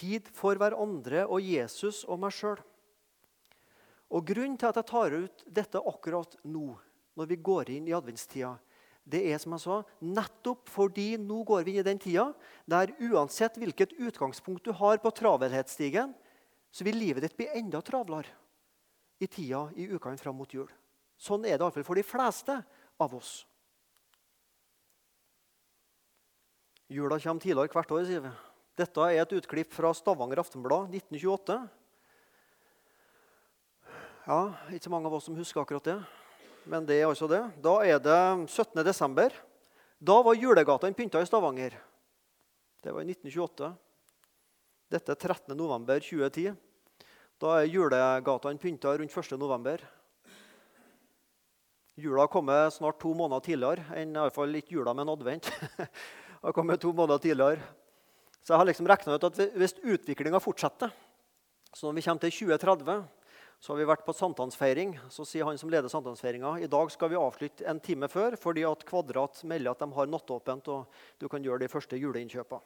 Tid 0.00 0.28
for 0.34 0.58
hverandre 0.58 1.26
og 1.28 1.44
Jesus 1.44 2.02
og 2.08 2.22
meg 2.24 2.34
sjøl. 2.34 2.58
Og 4.10 4.26
Grunnen 4.26 4.56
til 4.58 4.70
at 4.70 4.80
jeg 4.80 4.88
tar 4.90 5.14
ut 5.14 5.44
dette 5.46 5.82
akkurat 5.86 6.34
nå, 6.42 6.72
når 7.14 7.30
vi 7.30 7.38
går 7.38 7.70
inn 7.76 7.86
i 7.90 7.94
adventstida, 7.94 8.56
det 9.10 9.20
er 9.30 9.38
som 9.42 9.54
jeg 9.56 9.64
sa, 9.64 9.76
nettopp 10.04 10.68
fordi 10.70 11.14
nå 11.18 11.40
går 11.46 11.64
vi 11.66 11.74
inn 11.74 11.82
i 11.82 11.86
den 11.86 12.00
tida 12.00 12.28
der 12.68 12.92
uansett 13.02 13.56
hvilket 13.58 13.94
utgangspunkt 13.98 14.66
du 14.66 14.74
har 14.76 15.00
på 15.02 15.12
travelhetsstigen, 15.14 16.12
så 16.70 16.86
vil 16.86 16.98
livet 17.00 17.24
ditt 17.24 17.36
bli 17.38 17.48
enda 17.58 17.80
travlere 17.82 18.30
i 19.20 19.26
tida 19.26 19.66
i 19.76 19.88
ukene 19.90 20.20
fram 20.20 20.38
mot 20.38 20.52
jul. 20.54 20.68
Sånn 21.20 21.44
er 21.44 21.58
det 21.58 21.64
iallfall 21.64 21.86
for 21.86 21.98
de 21.98 22.06
fleste 22.06 22.60
av 23.00 23.16
oss. 23.16 23.40
Jula 26.90 27.20
kommer 27.22 27.42
tidligere 27.42 27.70
hvert 27.74 27.92
år, 27.94 28.06
sier 28.08 28.22
vi. 28.24 28.30
Dette 28.80 29.02
er 29.12 29.20
et 29.20 29.32
utklipp 29.36 29.74
fra 29.76 29.90
Stavanger 29.92 30.40
Aftenblad 30.40 30.94
1928. 30.94 31.56
Ja, 34.24 34.38
Ikke 34.72 34.86
så 34.86 34.92
mange 34.92 35.10
av 35.10 35.16
oss 35.18 35.26
som 35.28 35.36
husker 35.36 35.60
akkurat 35.60 35.84
det, 35.84 35.96
men 36.64 36.86
det 36.88 36.96
er 36.96 37.08
altså 37.10 37.28
det. 37.28 37.42
Da 37.60 37.74
er 37.84 37.98
det 38.00 38.20
17. 38.46 38.80
desember. 38.86 39.34
Da 40.00 40.16
var 40.24 40.38
julegatene 40.38 40.96
pynta 40.96 41.20
i 41.20 41.28
Stavanger. 41.28 41.76
Det 42.80 42.94
var 42.94 43.04
i 43.04 43.10
1928. 43.12 43.68
Dette 44.94 45.12
er 45.12 45.20
13. 45.28 45.52
november 45.58 46.00
2010. 46.00 46.54
Da 47.40 47.58
er 47.58 47.68
julegatene 47.68 48.62
pynta 48.62 48.94
rundt 48.96 49.12
1. 49.12 49.36
november. 49.36 49.84
Jula 52.00 52.24
har 52.24 52.32
kommet 52.32 52.72
snart 52.78 52.96
to 53.02 53.12
måneder 53.12 53.44
tidligere 53.44 54.00
enn 54.00 54.16
fall 54.32 54.56
ikke 54.56 54.78
jula, 54.78 54.96
men 54.96 55.12
advent. 55.12 55.52
har 56.46 56.56
kommet 56.56 56.80
to 56.80 56.94
måneder 56.96 57.20
tidligere. 57.20 57.60
Så 58.40 58.54
jeg 58.54 58.60
har 58.60 58.68
liksom 58.68 58.88
regna 58.88 59.16
ut 59.16 59.26
at 59.28 59.40
hvis 59.60 59.76
utviklinga 59.80 60.40
fortsetter, 60.42 60.92
så 61.70 61.86
når 61.86 61.98
vi 61.98 62.04
kommer 62.06 62.24
til 62.24 62.36
2030 62.48 63.02
så 63.60 63.74
har 63.74 63.78
vi 63.78 63.88
vært 63.90 64.06
på 64.06 64.14
sankthansfeiring. 64.16 64.94
Så 65.12 65.26
sier 65.28 65.44
han 65.44 65.58
som 65.60 65.68
leder 65.72 65.92
sankthansfeiringa 65.92 66.54
i 66.64 66.68
dag 66.70 66.88
skal 66.92 67.10
vi 67.12 67.18
avslutte 67.20 67.66
en 67.68 67.80
time 67.84 68.08
før 68.08 68.38
fordi 68.40 68.64
at 68.64 68.86
Kvadrat 68.88 69.42
melder 69.44 69.74
at 69.74 69.82
de 69.84 69.90
har 69.98 70.08
nattåpent 70.08 70.70
og 70.72 71.02
du 71.20 71.28
kan 71.28 71.44
gjøre 71.44 71.66
de 71.66 71.68
første 71.72 72.00
juleinnkjøpene. 72.00 72.64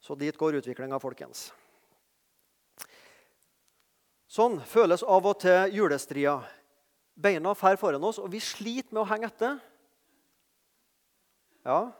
Så 0.00 0.14
dit 0.16 0.36
går 0.38 0.56
utviklinga, 0.56 0.96
folkens. 1.02 1.50
Sånn 4.30 4.56
føles 4.64 5.02
av 5.02 5.26
og 5.28 5.42
til 5.42 5.74
julestria. 5.76 6.38
Beina 7.20 7.52
fer 7.58 7.76
foran 7.76 8.06
oss, 8.08 8.16
og 8.22 8.30
vi 8.32 8.40
sliter 8.40 8.94
med 8.94 9.02
å 9.02 9.08
henge 9.10 9.28
etter. 9.28 9.58
Ja, 11.66 11.90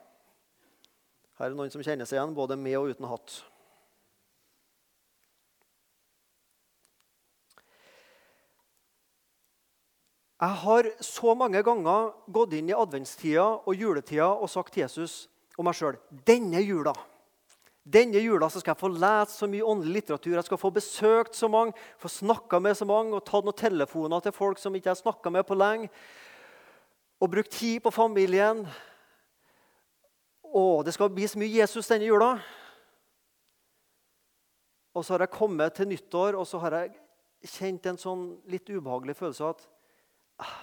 her 1.41 1.49
er 1.49 1.55
det 1.55 1.59
noen 1.59 1.73
som 1.73 1.83
kjenner 1.85 2.09
seg 2.09 2.19
igjen, 2.19 2.37
både 2.37 2.59
med 2.61 2.77
og 2.77 2.93
uten 2.93 3.09
hatt. 3.09 3.41
Jeg 10.41 10.57
har 10.63 10.89
så 11.05 11.35
mange 11.37 11.61
ganger 11.65 12.13
gått 12.33 12.55
inn 12.57 12.71
i 12.71 12.77
adventstida 12.77 13.47
og 13.61 13.75
juletida 13.77 14.31
og 14.33 14.49
sagt 14.53 14.73
til 14.77 14.87
Jesus 14.87 15.27
og 15.59 15.67
meg 15.69 15.77
sjøl 15.77 15.99
denne 16.25 16.63
jula 16.65 16.95
denne 17.91 18.21
jula 18.21 18.49
skal 18.53 18.75
jeg 18.75 18.81
få 18.81 18.91
lese 18.93 19.39
så 19.41 19.49
mye 19.49 19.65
åndelig 19.67 20.01
litteratur, 20.01 20.37
jeg 20.37 20.47
skal 20.47 20.61
få 20.61 20.71
besøkt 20.75 21.37
så 21.37 21.49
mange, 21.49 21.73
få 21.99 22.11
snakka 22.13 22.61
med 22.61 22.77
så 22.77 22.87
mange 22.87 23.17
og 23.17 23.25
tatt 23.25 23.47
noen 23.47 23.57
telefoner 23.57 24.21
til 24.23 24.35
folk 24.37 24.61
som 24.61 24.77
ikke 24.77 24.93
jeg 24.93 25.01
snakka 25.01 25.33
med 25.33 25.47
på 25.49 25.57
lenge, 25.57 25.89
og 27.21 27.33
brukt 27.33 27.53
tid 27.53 27.81
på 27.85 27.93
familien. 27.93 28.63
Å, 30.51 30.83
det 30.83 30.95
skal 30.97 31.13
bli 31.15 31.29
så 31.31 31.39
mye 31.39 31.53
Jesus 31.53 31.87
denne 31.91 32.09
jula. 32.09 32.33
Og 34.91 35.05
så 35.07 35.15
har 35.15 35.23
jeg 35.23 35.37
kommet 35.37 35.77
til 35.79 35.87
nyttår 35.91 36.35
og 36.39 36.47
så 36.49 36.59
har 36.65 36.75
jeg 36.75 36.97
kjent 37.53 37.87
en 37.87 38.01
sånn 38.01 38.25
litt 38.51 38.67
ubehagelig 38.69 39.15
følelse 39.17 39.47
av 39.47 39.55
at 39.55 39.63
ah, 40.43 40.57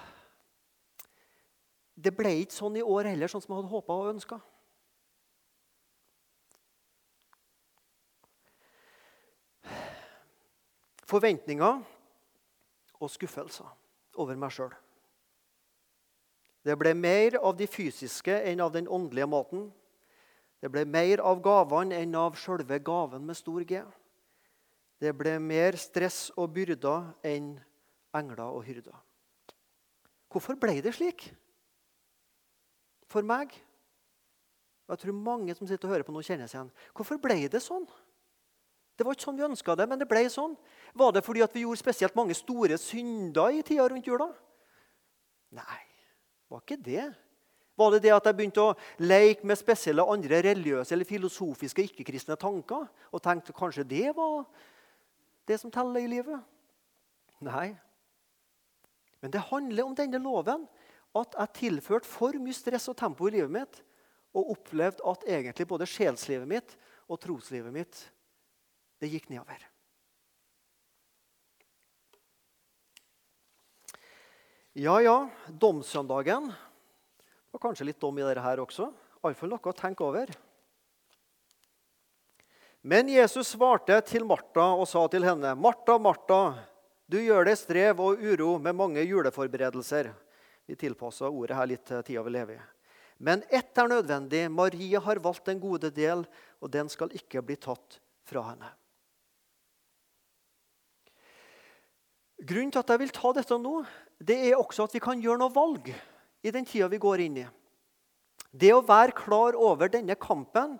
Det 1.98 2.12
ble 2.14 2.34
ikke 2.42 2.54
sånn 2.54 2.76
i 2.78 2.84
år 2.84 3.08
heller, 3.10 3.32
sånn 3.32 3.42
som 3.42 3.54
jeg 3.54 3.62
hadde 3.62 3.72
håpa 3.72 3.96
og 3.96 4.10
ønska. 4.12 4.38
Forventninger 11.08 11.80
og 13.00 13.10
skuffelser 13.10 13.72
over 14.20 14.36
meg 14.36 14.52
sjøl. 14.52 14.76
Det 16.66 16.74
ble 16.78 16.94
mer 16.94 17.38
av 17.38 17.56
de 17.56 17.66
fysiske 17.70 18.34
enn 18.50 18.60
av 18.60 18.72
den 18.74 18.88
åndelige 18.88 19.28
maten. 19.30 19.68
Det 20.58 20.70
ble 20.72 20.84
mer 20.88 21.22
av 21.22 21.40
gavene 21.42 22.00
enn 22.02 22.16
av 22.18 22.36
sjølve 22.38 22.80
gaven 22.82 23.26
med 23.26 23.38
stor 23.38 23.62
G. 23.62 23.82
Det 24.98 25.12
ble 25.14 25.36
mer 25.38 25.78
stress 25.78 26.28
og 26.34 26.50
byrder 26.56 27.12
enn 27.26 27.52
engler 28.18 28.50
og 28.50 28.64
hyrder. 28.66 28.96
Hvorfor 30.28 30.58
ble 30.60 30.80
det 30.84 30.96
slik? 30.96 31.30
For 33.08 33.24
meg 33.24 33.54
Jeg 34.88 35.00
tror 35.02 35.12
mange 35.12 35.52
som 35.52 35.68
sitter 35.68 35.84
og 35.84 35.92
hører 35.92 36.04
på 36.06 36.12
nå, 36.14 36.22
kjenner 36.24 36.48
seg 36.48 36.62
igjen. 36.62 36.68
Hvorfor 36.96 37.18
ble 37.20 37.42
det 37.52 37.60
sånn? 37.60 37.84
Det 38.96 39.04
var 39.04 39.12
ikke 39.12 39.26
sånn 39.26 39.36
vi 39.36 39.44
ønska 39.44 39.74
det, 39.76 39.84
men 39.84 40.00
det 40.00 40.06
ble 40.08 40.22
sånn. 40.32 40.54
Var 40.96 41.12
det 41.12 41.22
fordi 41.26 41.44
vi 41.52 41.66
gjorde 41.66 41.82
spesielt 41.82 42.16
mange 42.16 42.32
store 42.32 42.78
synder 42.80 43.52
i 43.52 43.60
tida 43.60 43.84
rundt 43.92 44.08
jula? 44.08 44.30
Nei. 45.60 45.87
Var 46.48 46.62
ikke 46.62 46.80
det. 46.80 47.06
Var 47.78 47.92
det 47.94 48.00
det 48.02 48.14
at 48.14 48.26
jeg 48.26 48.36
begynte 48.38 48.62
å 48.64 48.76
leke 48.98 49.46
med 49.46 49.58
spesielle 49.60 50.02
andre 50.02 50.40
religiøse 50.48 50.94
eller 50.96 51.06
filosofiske 51.06 51.84
ikke-kristne 51.86 52.34
tanker? 52.40 52.88
Og 53.14 53.22
tenkte 53.22 53.54
kanskje 53.54 53.86
det 53.86 54.08
var 54.16 54.48
det 55.48 55.60
som 55.62 55.72
teller 55.72 56.02
i 56.02 56.10
livet? 56.10 56.42
Nei. 57.44 57.70
Men 59.22 59.34
det 59.34 59.46
handler 59.50 59.86
om 59.86 59.94
denne 59.98 60.20
loven. 60.22 60.66
At 61.16 61.38
jeg 61.38 61.54
tilførte 61.62 62.08
for 62.08 62.36
mye 62.42 62.56
stress 62.56 62.90
og 62.90 62.98
tempo 62.98 63.28
i 63.28 63.36
livet 63.38 63.54
mitt. 63.54 63.80
Og 64.34 64.52
opplevde 64.56 65.06
at 65.08 65.24
egentlig 65.38 65.68
både 65.70 65.88
sjelslivet 65.88 66.50
mitt 66.50 66.74
og 67.08 67.20
troslivet 67.22 67.72
mitt 67.74 68.04
det 68.98 69.10
gikk 69.12 69.30
nedover. 69.30 69.62
Ja, 74.78 75.00
ja, 75.02 75.28
domsøndagen. 75.48 76.44
Det 76.46 77.50
var 77.50 77.62
kanskje 77.64 77.88
litt 77.88 77.98
dom 77.98 78.20
i 78.20 78.22
dette 78.22 78.44
her 78.44 78.60
også. 78.62 78.92
Iallfall 79.26 79.50
noe 79.50 79.72
å 79.72 79.74
tenke 79.74 80.06
over. 80.06 80.30
Men 82.86 83.10
Jesus 83.10 83.56
svarte 83.56 83.98
til 84.06 84.22
Martha 84.22 84.68
og 84.78 84.86
sa 84.86 85.02
til 85.10 85.26
henne, 85.26 85.56
'Martha, 85.58 85.98
Martha, 85.98 86.62
du 87.10 87.18
gjør 87.18 87.50
deg 87.50 87.58
strev 87.58 87.98
og 87.98 88.22
uro 88.22 88.54
med 88.62 88.78
mange 88.78 89.02
juleforberedelser.' 89.02 90.14
Vi 90.68 90.76
tilpassa 90.76 91.26
ordet 91.26 91.56
her 91.56 91.66
litt 91.66 91.84
til 91.84 92.02
tida 92.06 92.22
vi 92.22 92.30
lever 92.30 92.54
i. 92.54 92.64
Men 93.18 93.42
ett 93.50 93.76
er 93.78 93.88
nødvendig. 93.88 94.48
Maria 94.48 95.00
har 95.00 95.18
valgt 95.18 95.46
den 95.46 95.58
gode 95.58 95.90
del, 95.90 96.22
og 96.62 96.70
den 96.70 96.88
skal 96.88 97.10
ikke 97.10 97.42
bli 97.42 97.56
tatt 97.56 97.98
fra 98.22 98.46
henne. 98.52 98.70
Grunnen 102.38 102.70
til 102.70 102.78
at 102.78 102.88
jeg 102.94 102.98
vil 103.02 103.10
ta 103.10 103.32
dette 103.32 103.58
nå, 103.58 103.82
det 104.18 104.36
er 104.48 104.58
også 104.58 104.88
at 104.88 104.94
vi 104.96 105.02
kan 105.02 105.20
gjøre 105.22 105.40
noe 105.40 105.54
valg 105.54 105.90
i 106.42 106.52
den 106.54 106.66
tida 106.66 106.88
vi 106.90 107.00
går 107.02 107.22
inn 107.26 107.40
i. 107.44 107.46
Det 108.50 108.72
å 108.74 108.84
være 108.84 109.14
klar 109.16 109.56
over 109.58 109.90
denne 109.92 110.16
kampen 110.18 110.78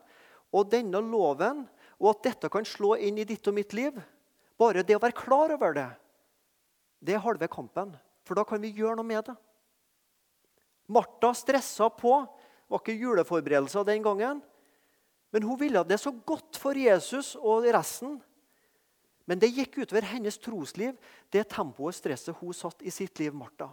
og 0.54 0.71
denne 0.73 1.00
loven, 1.04 1.66
og 1.99 2.12
at 2.14 2.28
dette 2.30 2.50
kan 2.50 2.66
slå 2.66 2.97
inn 3.02 3.18
i 3.18 3.26
ditt 3.28 3.47
og 3.50 3.57
mitt 3.59 3.75
liv 3.76 3.97
Bare 4.59 4.83
det 4.83 4.97
å 4.97 5.02
være 5.02 5.14
klar 5.14 5.52
over 5.54 5.75
det, 5.76 5.87
det 6.99 7.14
er 7.14 7.23
halve 7.23 7.47
kampen. 7.47 7.92
For 8.26 8.35
da 8.35 8.42
kan 8.42 8.59
vi 8.59 8.73
gjøre 8.75 8.97
noe 8.99 9.07
med 9.07 9.28
det. 9.30 9.37
Martha 10.90 11.30
stressa 11.37 11.87
på. 11.95 12.16
Det 12.26 12.75
var 12.75 12.83
ikke 12.83 12.99
juleforberedelser 12.99 13.87
den 13.87 14.02
gangen. 14.02 14.40
Men 15.30 15.47
hun 15.47 15.61
ville 15.61 15.85
det 15.87 16.00
så 16.02 16.11
godt 16.11 16.59
for 16.61 16.76
Jesus 16.76 17.37
og 17.38 17.68
resten. 17.71 18.18
Men 19.28 19.40
det 19.42 19.52
gikk 19.52 19.82
utover 19.82 20.06
hennes 20.08 20.38
trosliv, 20.40 20.97
det 21.28 21.50
tempoet 21.52 21.92
og 21.92 21.97
stresset 21.99 22.38
hun 22.40 22.56
satt 22.56 22.80
i 22.80 22.92
sitt 22.92 23.20
liv. 23.20 23.35
Martha. 23.37 23.68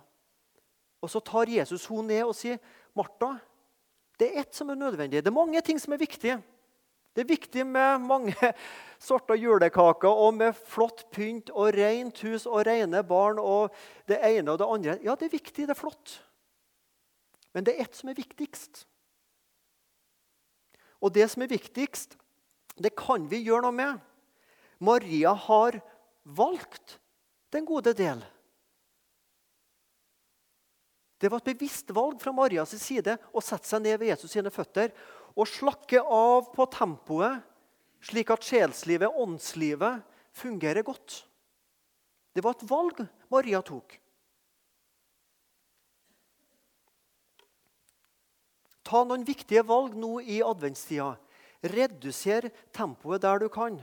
Og 1.00 1.12
Så 1.12 1.22
tar 1.24 1.48
Jesus 1.48 1.86
hun 1.86 2.08
ned 2.08 2.26
og 2.26 2.36
sier, 2.36 2.60
'Martha, 2.96 3.40
det 4.20 4.32
er 4.32 4.40
ett 4.42 4.56
som 4.56 4.70
er 4.70 4.76
nødvendig. 4.76 5.24
Det 5.24 5.28
er 5.28 5.32
mange 5.32 5.62
ting 5.62 5.80
som 5.80 5.94
er 5.94 5.98
viktige. 5.98 6.42
Det 7.16 7.22
er 7.22 7.28
viktig 7.28 7.66
med 7.68 8.02
mange 8.04 8.36
sorter 9.00 9.36
julekaker 9.36 10.10
og 10.10 10.34
med 10.34 10.54
flott 10.68 11.06
pynt 11.12 11.50
og 11.50 11.74
rent 11.74 12.20
hus 12.22 12.46
og 12.46 12.66
rene 12.68 13.04
barn 13.04 13.40
og 13.40 13.72
det 14.08 14.20
ene 14.20 14.52
og 14.52 14.60
det 14.60 14.68
andre. 14.68 14.98
Ja, 15.04 15.16
det 15.16 15.30
er 15.30 15.38
viktig, 15.38 15.68
det 15.68 15.70
er 15.70 15.80
flott. 15.80 16.20
Men 17.54 17.64
det 17.64 17.76
er 17.76 17.86
ett 17.86 17.96
som 17.96 18.10
er 18.10 18.20
viktigst. 18.20 18.86
Og 21.00 21.14
det 21.14 21.30
som 21.32 21.42
er 21.42 21.48
viktigst, 21.48 22.18
det 22.76 22.96
kan 22.96 23.30
vi 23.32 23.46
gjøre 23.46 23.62
noe 23.62 23.72
med. 23.76 24.00
Maria 24.80 25.34
har 25.34 25.80
valgt 26.24 27.00
den 27.54 27.66
gode 27.66 27.94
del. 27.98 28.24
Det 31.18 31.32
var 31.32 31.40
et 31.40 31.54
bevisst 31.56 31.92
valg 31.96 32.20
fra 32.22 32.34
Marias 32.36 32.76
side 32.82 33.16
å 33.32 33.44
sette 33.44 33.70
seg 33.70 33.86
ned 33.86 34.00
ved 34.02 34.12
Jesus 34.12 34.34
sine 34.36 34.52
føtter 34.52 34.92
og 35.36 35.48
slakke 35.48 36.02
av 36.02 36.52
på 36.56 36.68
tempoet, 36.72 37.40
slik 38.04 38.32
at 38.36 38.46
sjelslivet, 38.46 39.10
åndslivet, 39.10 40.04
fungerer 40.36 40.84
godt. 40.86 41.24
Det 42.36 42.44
var 42.44 42.58
et 42.58 42.68
valg 42.68 43.00
Maria 43.32 43.62
tok. 43.64 43.96
Ta 48.86 49.02
noen 49.08 49.24
viktige 49.26 49.64
valg 49.66 49.96
nå 49.98 50.20
i 50.22 50.42
adventstida. 50.46 51.16
Reduser 51.66 52.52
tempoet 52.76 53.24
der 53.24 53.42
du 53.42 53.48
kan. 53.50 53.80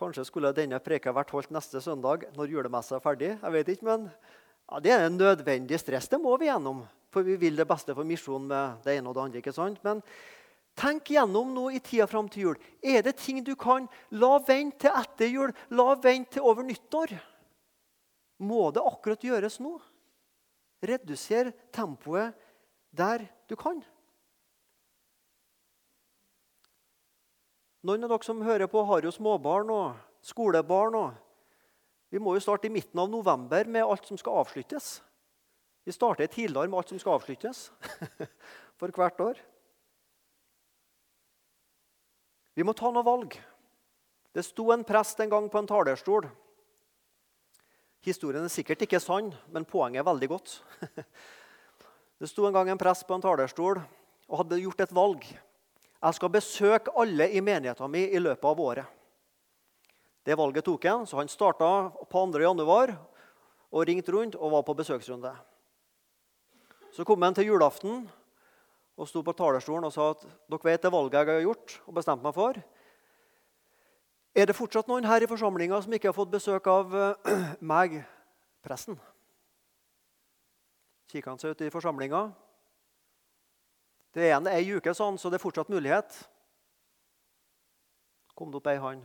Kanskje 0.00 0.24
skulle 0.24 0.54
denne 0.56 0.78
preka 0.80 1.12
vært 1.12 1.32
holdt 1.34 1.50
neste 1.52 1.80
søndag 1.84 2.22
når 2.32 2.54
julemessa 2.54 2.96
er 2.96 3.02
ferdig. 3.04 3.34
Jeg 3.34 3.52
vet 3.52 3.68
ikke, 3.68 3.88
men 3.90 4.06
ja, 4.08 4.80
Det 4.80 4.92
er 4.94 5.06
en 5.06 5.18
nødvendig 5.18 5.76
stress. 5.80 6.08
Det 6.08 6.20
må 6.20 6.36
vi 6.40 6.48
gjennom. 6.48 6.86
For 7.12 7.26
vi 7.26 7.34
vil 7.36 7.58
det 7.58 7.66
beste 7.68 7.92
for 7.92 8.06
misjonen 8.06 8.46
med 8.48 8.84
det 8.86 8.94
ene 8.96 9.10
og 9.10 9.14
det 9.18 9.22
andre. 9.22 9.38
ikke 9.42 9.52
sant? 9.52 9.82
Men 9.84 10.00
tenk 10.78 11.10
gjennom 11.12 11.52
nå 11.52 11.66
i 11.74 11.82
tida 11.84 12.06
fram 12.08 12.30
til 12.32 12.46
jul. 12.46 12.56
Er 12.80 13.02
det 13.02 13.18
ting 13.18 13.42
du 13.44 13.52
kan 13.60 13.88
la 14.10 14.38
vente 14.38 14.86
til 14.86 14.96
etter 15.02 15.28
jul? 15.28 15.52
La 15.70 15.94
vente 16.00 16.38
til 16.38 16.48
over 16.48 16.64
nyttår? 16.64 17.18
Må 18.40 18.70
det 18.72 18.80
akkurat 18.80 19.20
gjøres 19.20 19.60
nå? 19.60 19.76
Reduser 20.80 21.52
tempoet 21.74 22.32
der 22.90 23.26
du 23.50 23.56
kan. 23.56 23.82
Noen 27.80 28.04
av 28.04 28.12
dere 28.12 28.26
som 28.26 28.42
hører 28.44 28.68
på, 28.68 28.82
har 28.84 29.06
jo 29.06 29.12
småbarn 29.14 29.70
og 29.72 30.26
skolebarn. 30.26 30.94
og 30.94 32.10
vi 32.10 32.18
må 32.18 32.34
jo 32.34 32.42
starte 32.42 32.66
i 32.66 32.74
midten 32.74 32.98
av 32.98 33.08
november 33.08 33.68
med 33.70 33.86
alt 33.86 34.08
som 34.08 34.18
skal 34.18 34.42
avsluttes. 34.42 34.98
Vi 35.86 35.94
starter 35.94 36.26
tidligere 36.26 36.68
med 36.68 36.80
alt 36.80 36.90
som 36.90 36.98
skal 36.98 37.16
avsluttes 37.16 37.70
for 38.78 38.90
hvert 38.90 39.20
år. 39.22 39.38
Vi 42.58 42.66
må 42.66 42.74
ta 42.74 42.90
noe 42.90 43.06
valg. 43.06 43.38
Det 44.34 44.42
sto 44.44 44.68
en 44.74 44.84
prest 44.84 45.22
en 45.22 45.30
gang 45.30 45.46
på 45.50 45.62
en 45.62 45.70
talerstol. 45.70 46.26
Historien 48.04 48.44
er 48.44 48.52
sikkert 48.52 48.82
ikke 48.84 49.00
sann, 49.02 49.30
men 49.52 49.68
poenget 49.68 50.02
er 50.02 50.10
veldig 50.10 50.28
godt. 50.34 50.58
Det 52.20 52.28
sto 52.28 52.44
en 52.44 52.52
gang 52.52 52.68
en 52.68 52.80
prest 52.80 53.06
på 53.08 53.16
en 53.16 53.22
talerstol 53.24 53.78
og 53.80 54.42
hadde 54.42 54.58
gjort 54.60 54.82
et 54.84 54.90
valg. 54.92 55.24
Jeg 56.00 56.16
skal 56.16 56.32
besøke 56.32 56.92
alle 56.96 57.28
i 57.28 57.42
menigheten 57.44 57.92
min 57.92 58.08
i 58.08 58.20
løpet 58.22 58.46
av 58.48 58.60
året. 58.60 58.86
Det 60.24 60.36
valget 60.36 60.64
tok 60.64 60.84
han, 60.88 61.06
så 61.06 61.18
han 61.20 61.28
starta 61.28 61.90
på 61.92 62.06
2. 62.32 62.40
januar 62.40 62.94
og 63.70 63.86
ringte 63.88 64.12
rundt 64.12 64.36
og 64.36 64.52
var 64.54 64.64
på 64.64 64.76
besøksrunde. 64.76 65.32
Så 66.92 67.04
kom 67.04 67.22
han 67.22 67.36
til 67.36 67.50
julaften 67.52 68.08
og 69.00 69.08
sto 69.08 69.22
på 69.24 69.36
talerstolen 69.36 69.86
og 69.88 69.94
sa 69.94 70.10
at 70.14 70.24
dere 70.24 70.66
vet 70.66 70.82
det 70.84 70.92
valget 70.92 71.20
jeg 71.20 71.34
har 71.36 71.46
gjort 71.46 71.76
og 71.86 71.96
bestemt 72.00 72.24
meg 72.24 72.36
for. 72.36 72.60
Er 74.36 74.46
det 74.46 74.56
fortsatt 74.56 74.88
noen 74.88 75.08
her 75.08 75.24
i 75.24 75.28
forsamlinga 75.28 75.80
som 75.82 75.94
ikke 75.94 76.10
har 76.10 76.16
fått 76.16 76.32
besøk 76.32 76.68
av 76.70 76.92
uh, 76.94 77.32
meg, 77.72 78.00
presten? 78.64 78.98
Kikka 81.10 81.32
han 81.32 81.40
seg 81.42 81.56
ut 81.56 81.64
i 81.66 81.72
forsamlinga. 81.72 82.28
Det 84.10 84.26
er 84.26 84.36
en 84.36 84.48
ei 84.50 84.64
uke, 84.74 84.92
sånn, 84.96 85.18
så 85.18 85.30
det 85.30 85.38
er 85.38 85.44
fortsatt 85.44 85.70
mulighet. 85.70 86.16
Kom 88.34 88.50
det 88.50 88.58
opp 88.58 88.70
ei 88.70 88.80
hånd. 88.82 89.04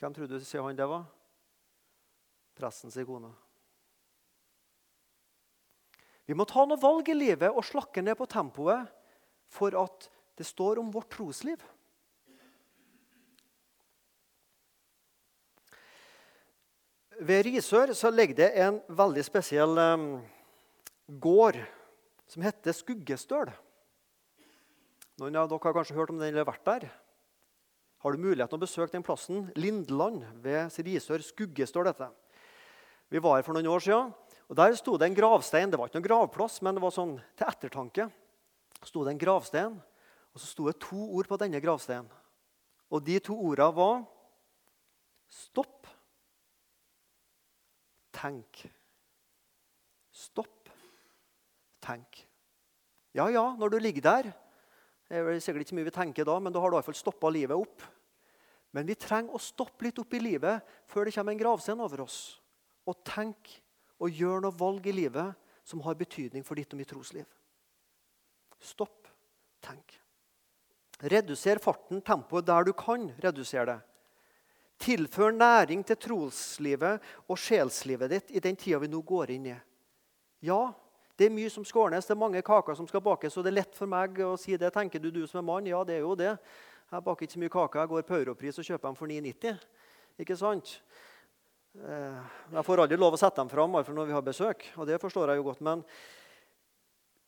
Hvem 0.00 0.14
tror 0.16 0.28
du 0.30 0.36
sier 0.40 0.64
han 0.64 0.76
det 0.76 0.88
var? 0.88 1.04
Prestens 2.56 2.96
kone. 3.08 3.32
Vi 6.26 6.34
må 6.34 6.46
ta 6.48 6.64
noen 6.66 6.80
valg 6.82 7.08
i 7.12 7.16
livet 7.16 7.52
og 7.52 7.64
slakke 7.64 8.02
ned 8.02 8.16
på 8.18 8.26
tempoet 8.30 8.88
for 9.52 9.76
at 9.78 10.08
det 10.36 10.46
står 10.48 10.80
om 10.80 10.88
vårt 10.92 11.12
trosliv. 11.12 11.60
Ved 17.16 17.46
Risør 17.46 17.92
ligger 18.12 18.36
det 18.36 18.50
en 18.60 18.80
veldig 18.92 19.22
spesiell 19.24 19.78
um, 19.78 20.08
gård 21.06 21.56
som 22.30 22.44
heter 22.44 22.74
Skuggestøl. 22.74 23.50
Noen 25.20 25.38
av 25.40 25.48
dere 25.48 25.62
har 25.62 25.76
kanskje 25.76 25.96
hørt 25.96 26.12
om 26.12 26.20
den 26.20 26.34
eller 26.34 26.48
vært 26.48 26.66
der 26.66 26.88
har 28.06 28.14
du 28.14 28.22
muligheten 28.22 28.54
å 28.54 28.62
besøke 28.62 28.92
den 28.94 29.02
plassen. 29.02 29.48
Lindeland 29.58 30.22
ved 30.44 30.70
Risør 30.86 31.24
Skuggestøl 31.26 31.88
dette. 31.88 32.06
Vi 33.10 33.18
var 33.22 33.40
her 33.40 33.46
for 33.46 33.56
noen 33.56 33.66
år 33.70 33.82
siden. 33.82 34.12
og 34.46 34.56
Der 34.56 34.76
sto 34.78 34.96
det 34.96 35.08
en 35.08 35.16
gravstein. 35.16 35.72
Det 35.72 35.78
var 35.80 35.88
ikke 35.88 35.98
noen 35.98 36.06
gravplass, 36.06 36.60
men 36.62 36.76
det 36.76 36.84
var 36.84 36.94
sånn 36.94 37.16
til 37.34 37.48
ettertanke. 37.50 38.06
Sto 38.86 39.02
det 39.02 39.16
en 39.16 39.18
gravstein, 39.18 39.74
og 40.30 40.38
så 40.38 40.46
sto 40.46 40.68
det 40.68 40.78
to 40.84 41.00
ord 41.18 41.26
på 41.26 41.38
denne 41.40 41.58
gravsteinen. 41.58 42.06
Og 42.94 43.02
de 43.02 43.18
to 43.18 43.34
ordene 43.34 43.74
var 43.74 44.04
stopp, 45.26 45.88
tenk. 48.14 48.68
Stopp, 50.14 50.65
tenk. 51.86 52.24
Ja, 53.16 53.28
ja, 53.32 53.44
når 53.56 53.72
du 53.72 53.78
ligger 53.80 54.04
der 54.04 54.32
Det 55.06 55.20
er 55.22 55.38
sikkert 55.38 55.62
ikke 55.62 55.76
mye 55.78 55.86
vi 55.86 55.94
tenker 55.94 56.26
da, 56.26 56.34
men 56.42 56.52
da 56.52 56.60
har 56.60 56.72
du 56.72 56.76
iallfall 56.76 56.96
stoppa 56.98 57.30
livet 57.30 57.54
opp. 57.54 57.84
Men 58.74 58.88
vi 58.88 58.96
trenger 58.98 59.36
å 59.36 59.40
stoppe 59.40 59.86
litt 59.86 60.00
opp 60.02 60.16
i 60.18 60.20
livet 60.20 60.74
før 60.90 61.06
det 61.06 61.14
kommer 61.14 61.32
en 61.32 61.38
gravstein 61.38 61.80
over 61.80 62.02
oss. 62.02 62.40
Og 62.90 62.98
tenke 63.06 63.60
og 64.02 64.10
gjøre 64.10 64.42
noe 64.42 64.58
valg 64.58 64.88
i 64.90 64.94
livet 64.96 65.46
som 65.66 65.80
har 65.86 65.94
betydning 65.98 66.42
for 66.46 66.58
ditt 66.58 66.74
og 66.74 66.80
mitt 66.80 66.90
trosliv. 66.90 67.26
Stopp. 68.58 69.06
Tenk. 69.62 69.94
Reduser 71.06 71.60
farten, 71.62 72.00
tempoet, 72.02 72.46
der 72.46 72.66
du 72.66 72.72
kan 72.76 73.08
redusere 73.22 73.66
det. 73.70 73.78
Tilfør 74.82 75.32
næring 75.32 75.82
til 75.88 75.96
troslivet 75.96 77.04
og 77.26 77.40
sjelslivet 77.40 78.12
ditt 78.12 78.34
i 78.36 78.42
den 78.44 78.58
tida 78.60 78.80
vi 78.82 78.90
nå 78.92 79.00
går 79.06 79.32
inn 79.36 79.48
i. 79.54 79.56
Ja, 80.44 80.74
det 81.16 81.26
er 81.26 81.32
mye 81.32 81.48
som 81.48 81.64
skal 81.64 81.94
det 81.94 82.02
er 82.12 82.18
mange 82.18 82.42
kaker 82.44 82.76
som 82.76 82.86
skal 82.88 83.00
bakes, 83.00 83.36
og 83.36 83.44
det 83.44 83.52
er 83.54 83.60
lett 83.62 83.76
for 83.76 83.88
meg 83.88 84.18
å 84.20 84.34
si 84.36 84.56
det. 84.60 84.68
Tenker 84.74 85.00
du, 85.00 85.08
du 85.10 85.22
som 85.26 85.40
er 85.40 85.46
mann? 85.48 85.68
Ja, 85.68 85.80
det 85.84 85.96
er 85.96 86.04
jo 86.04 86.14
det. 86.18 86.34
Jeg 86.92 87.04
baker 87.06 87.24
ikke 87.24 87.32
så 87.34 87.40
mye 87.40 87.54
kaker. 87.54 87.80
Jeg 87.80 87.90
går 87.90 88.04
på 88.06 88.18
Europris 88.20 88.60
og 88.60 88.68
kjøper 88.68 88.90
dem 88.90 88.98
for 88.98 89.10
9,90. 89.10 89.64
Ikke 90.22 90.36
sant? 90.36 90.74
Eh, 91.76 92.20
jeg 92.52 92.66
får 92.68 92.84
aldri 92.84 92.98
lov 93.00 93.16
å 93.16 93.20
sette 93.20 93.40
dem 93.40 93.50
fram 93.52 93.74
når 93.74 94.06
vi 94.06 94.14
har 94.16 94.24
besøk, 94.24 94.68
og 94.76 94.86
det 94.88 95.00
forstår 95.00 95.32
jeg 95.32 95.40
jo 95.40 95.48
godt. 95.48 95.64
Men 95.64 95.82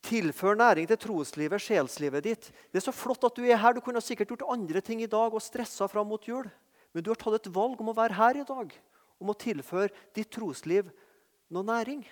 tilfør 0.04 0.56
næring 0.56 0.86
til 0.88 1.00
troslivet, 1.00 1.64
sjelslivet 1.64 2.24
ditt. 2.24 2.52
Det 2.70 2.80
er 2.80 2.86
så 2.86 2.94
flott 2.94 3.24
at 3.24 3.36
du 3.36 3.48
er 3.48 3.60
her. 3.60 3.74
Du 3.76 3.82
kunne 3.84 4.04
sikkert 4.04 4.32
gjort 4.32 4.46
andre 4.52 4.84
ting 4.84 5.02
i 5.02 5.10
dag 5.10 5.32
og 5.32 5.44
stressa 5.44 5.88
fram 5.90 6.08
mot 6.12 6.28
jul. 6.28 6.48
Men 6.92 7.04
du 7.04 7.10
har 7.12 7.20
tatt 7.20 7.40
et 7.40 7.52
valg 7.52 7.80
om 7.80 7.90
å 7.92 7.96
være 7.96 8.16
her 8.16 8.40
i 8.40 8.46
dag, 8.48 8.72
om 9.20 9.32
å 9.32 9.36
tilføre 9.36 9.92
ditt 10.16 10.30
trosliv 10.32 10.88
noe 11.52 11.66
næring. 11.66 12.06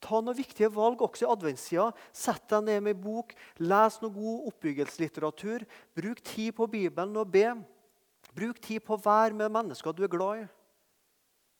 Ta 0.00 0.20
noen 0.20 0.36
viktige 0.36 0.70
valg 0.72 1.02
også 1.04 1.26
i 1.26 1.30
adventstida. 1.30 1.90
Sett 2.16 2.46
deg 2.52 2.64
ned 2.66 2.86
med 2.86 3.02
bok, 3.02 3.34
les 3.60 3.98
noe 4.00 4.14
god 4.14 4.48
oppbyggelseslitteratur. 4.50 5.66
Bruk 5.96 6.22
tid 6.24 6.54
på 6.56 6.68
Bibelen 6.72 7.20
og 7.20 7.28
be. 7.32 7.52
Bruk 8.36 8.60
tid 8.64 8.84
på 8.86 8.96
å 8.96 9.02
være 9.04 9.36
med 9.36 9.52
mennesker 9.52 9.94
du 9.96 10.04
er 10.06 10.12
glad 10.12 10.44
i. 10.44 10.48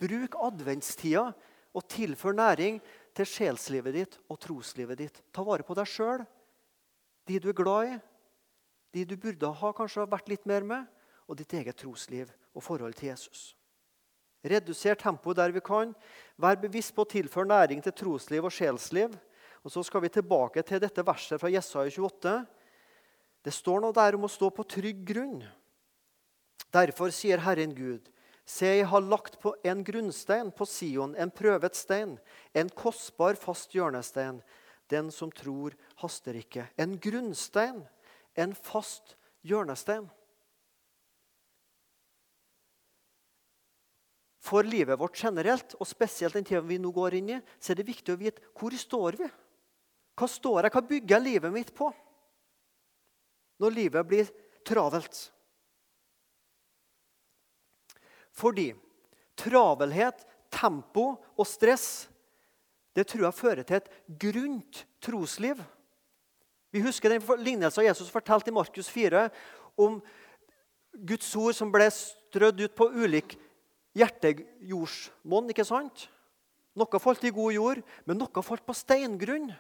Bruk 0.01 0.39
adventstida 0.41 1.29
og 1.77 1.87
tilfør 1.93 2.35
næring 2.39 2.81
til 3.17 3.29
sjelslivet 3.29 3.97
ditt 3.97 4.19
og 4.31 4.41
troslivet 4.41 5.03
ditt. 5.03 5.21
Ta 5.35 5.45
vare 5.45 5.67
på 5.67 5.77
deg 5.77 5.89
sjøl, 5.89 6.25
de 7.29 7.39
du 7.39 7.51
er 7.53 7.59
glad 7.59 7.93
i, 7.93 7.99
de 8.97 9.05
du 9.07 9.17
burde 9.21 9.53
ha 9.61 9.73
kanskje 9.77 10.09
vært 10.11 10.31
litt 10.33 10.49
mer 10.51 10.67
med, 10.67 10.87
og 11.31 11.39
ditt 11.39 11.53
eget 11.55 11.79
trosliv 11.79 12.33
og 12.57 12.65
forhold 12.65 12.97
til 12.99 13.13
Jesus. 13.13 13.53
Reduser 14.41 14.97
tempoet 14.97 15.37
der 15.37 15.53
vi 15.53 15.61
kan. 15.61 15.93
Vær 16.41 16.57
bevisst 16.61 16.95
på 16.97 17.05
å 17.05 17.11
tilføre 17.11 17.51
næring 17.51 17.83
til 17.85 17.93
trosliv 17.93 18.47
og 18.49 18.55
sjelsliv. 18.55 19.13
Og 19.65 19.73
Så 19.73 19.83
skal 19.85 20.01
vi 20.01 20.09
tilbake 20.09 20.63
til 20.63 20.81
dette 20.81 21.05
verset 21.05 21.41
fra 21.41 21.51
Jesaja 21.53 21.91
28. 21.93 22.47
Det 23.45 23.53
står 23.53 23.81
noe 23.81 23.97
der 23.97 24.17
om 24.17 24.25
å 24.25 24.33
stå 24.33 24.49
på 24.53 24.65
trygg 24.65 25.05
grunn. 25.05 25.43
Derfor 26.73 27.11
sier 27.13 27.43
Herren 27.43 27.75
Gud, 27.75 28.09
se, 28.47 28.67
jeg 28.67 28.87
har 28.87 29.03
lagt 29.03 29.39
på 29.43 29.55
en 29.67 29.83
grunnstein 29.85 30.53
på 30.55 30.67
Sion, 30.69 31.17
en 31.17 31.31
prøvet 31.31 31.77
stein, 31.77 32.17
en 32.55 32.71
kostbar, 32.71 33.37
fast 33.39 33.75
hjørnestein. 33.75 34.41
Den 34.91 35.11
som 35.15 35.31
tror, 35.31 35.77
haster 36.03 36.35
ikke. 36.39 36.67
En 36.79 36.97
grunnstein, 36.99 37.85
en 38.35 38.55
fast 38.55 39.17
hjørnestein. 39.47 40.09
For 44.41 44.65
livet 44.65 44.99
vårt 44.99 45.19
generelt, 45.21 45.75
og 45.77 45.89
spesielt 45.89 46.35
den 46.37 46.47
tiden 46.49 46.69
vi 46.69 46.79
nå 46.81 46.93
går 46.97 47.19
inn 47.19 47.35
i, 47.37 47.41
så 47.61 47.73
er 47.73 47.81
det 47.81 47.91
viktig 47.91 48.15
å 48.15 48.21
vite 48.21 48.53
hvor 48.57 48.75
står 48.77 49.21
vi 49.21 49.29
Hva 50.17 50.29
står 50.29 50.67
jeg, 50.67 50.73
hva 50.75 50.83
bygger 50.85 51.17
jeg 51.17 51.27
livet 51.27 51.53
mitt 51.55 51.75
på 51.77 51.91
når 53.61 53.77
livet 53.77 54.09
blir 54.09 54.31
travelt? 54.65 55.19
Fordi 58.33 58.71
travelhet, 59.37 60.25
tempo 60.53 61.13
og 61.37 61.47
stress 61.49 62.09
det 62.97 63.05
tror 63.07 63.29
jeg 63.29 63.39
fører 63.39 63.67
til 63.67 63.79
et 63.79 63.91
grunt 64.21 64.81
trosliv. 65.03 65.61
Vi 66.75 66.83
husker 66.83 67.13
den 67.13 67.23
lignelsen 67.45 67.87
Jesus 67.87 68.11
fortalte 68.11 68.51
i 68.51 68.55
Markus 68.55 68.89
4 68.91 69.29
om 69.81 70.01
Guds 71.07 71.29
ord 71.39 71.55
som 71.55 71.71
ble 71.73 71.87
strødd 71.95 72.65
ut 72.65 72.75
på 72.77 72.89
ulik 72.91 73.37
hjertejordsmonn, 73.99 75.51
ikke 75.53 75.67
sant? 75.67 76.07
Noe 76.79 77.01
falt 77.03 77.25
i 77.27 77.33
god 77.35 77.55
jord, 77.55 77.83
men 78.07 78.21
noe 78.21 78.45
falt 78.47 78.65
på 78.67 78.77
steingrunn. 78.77 79.51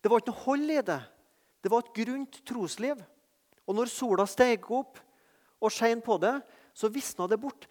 Det 0.00 0.10
var 0.10 0.22
ikke 0.22 0.32
noe 0.32 0.44
hold 0.46 0.72
i 0.72 0.80
det. 0.86 1.00
Det 1.60 1.72
var 1.72 1.84
et 1.84 1.94
grunt 2.00 2.40
trosliv. 2.48 3.02
Og 3.68 3.76
når 3.76 3.92
sola 3.92 4.24
steg 4.26 4.64
opp 4.72 4.98
og 5.60 5.72
skein 5.72 6.00
på 6.02 6.16
det, 6.22 6.38
så 6.72 6.88
visna 6.88 7.28
det 7.28 7.38
bort. 7.40 7.68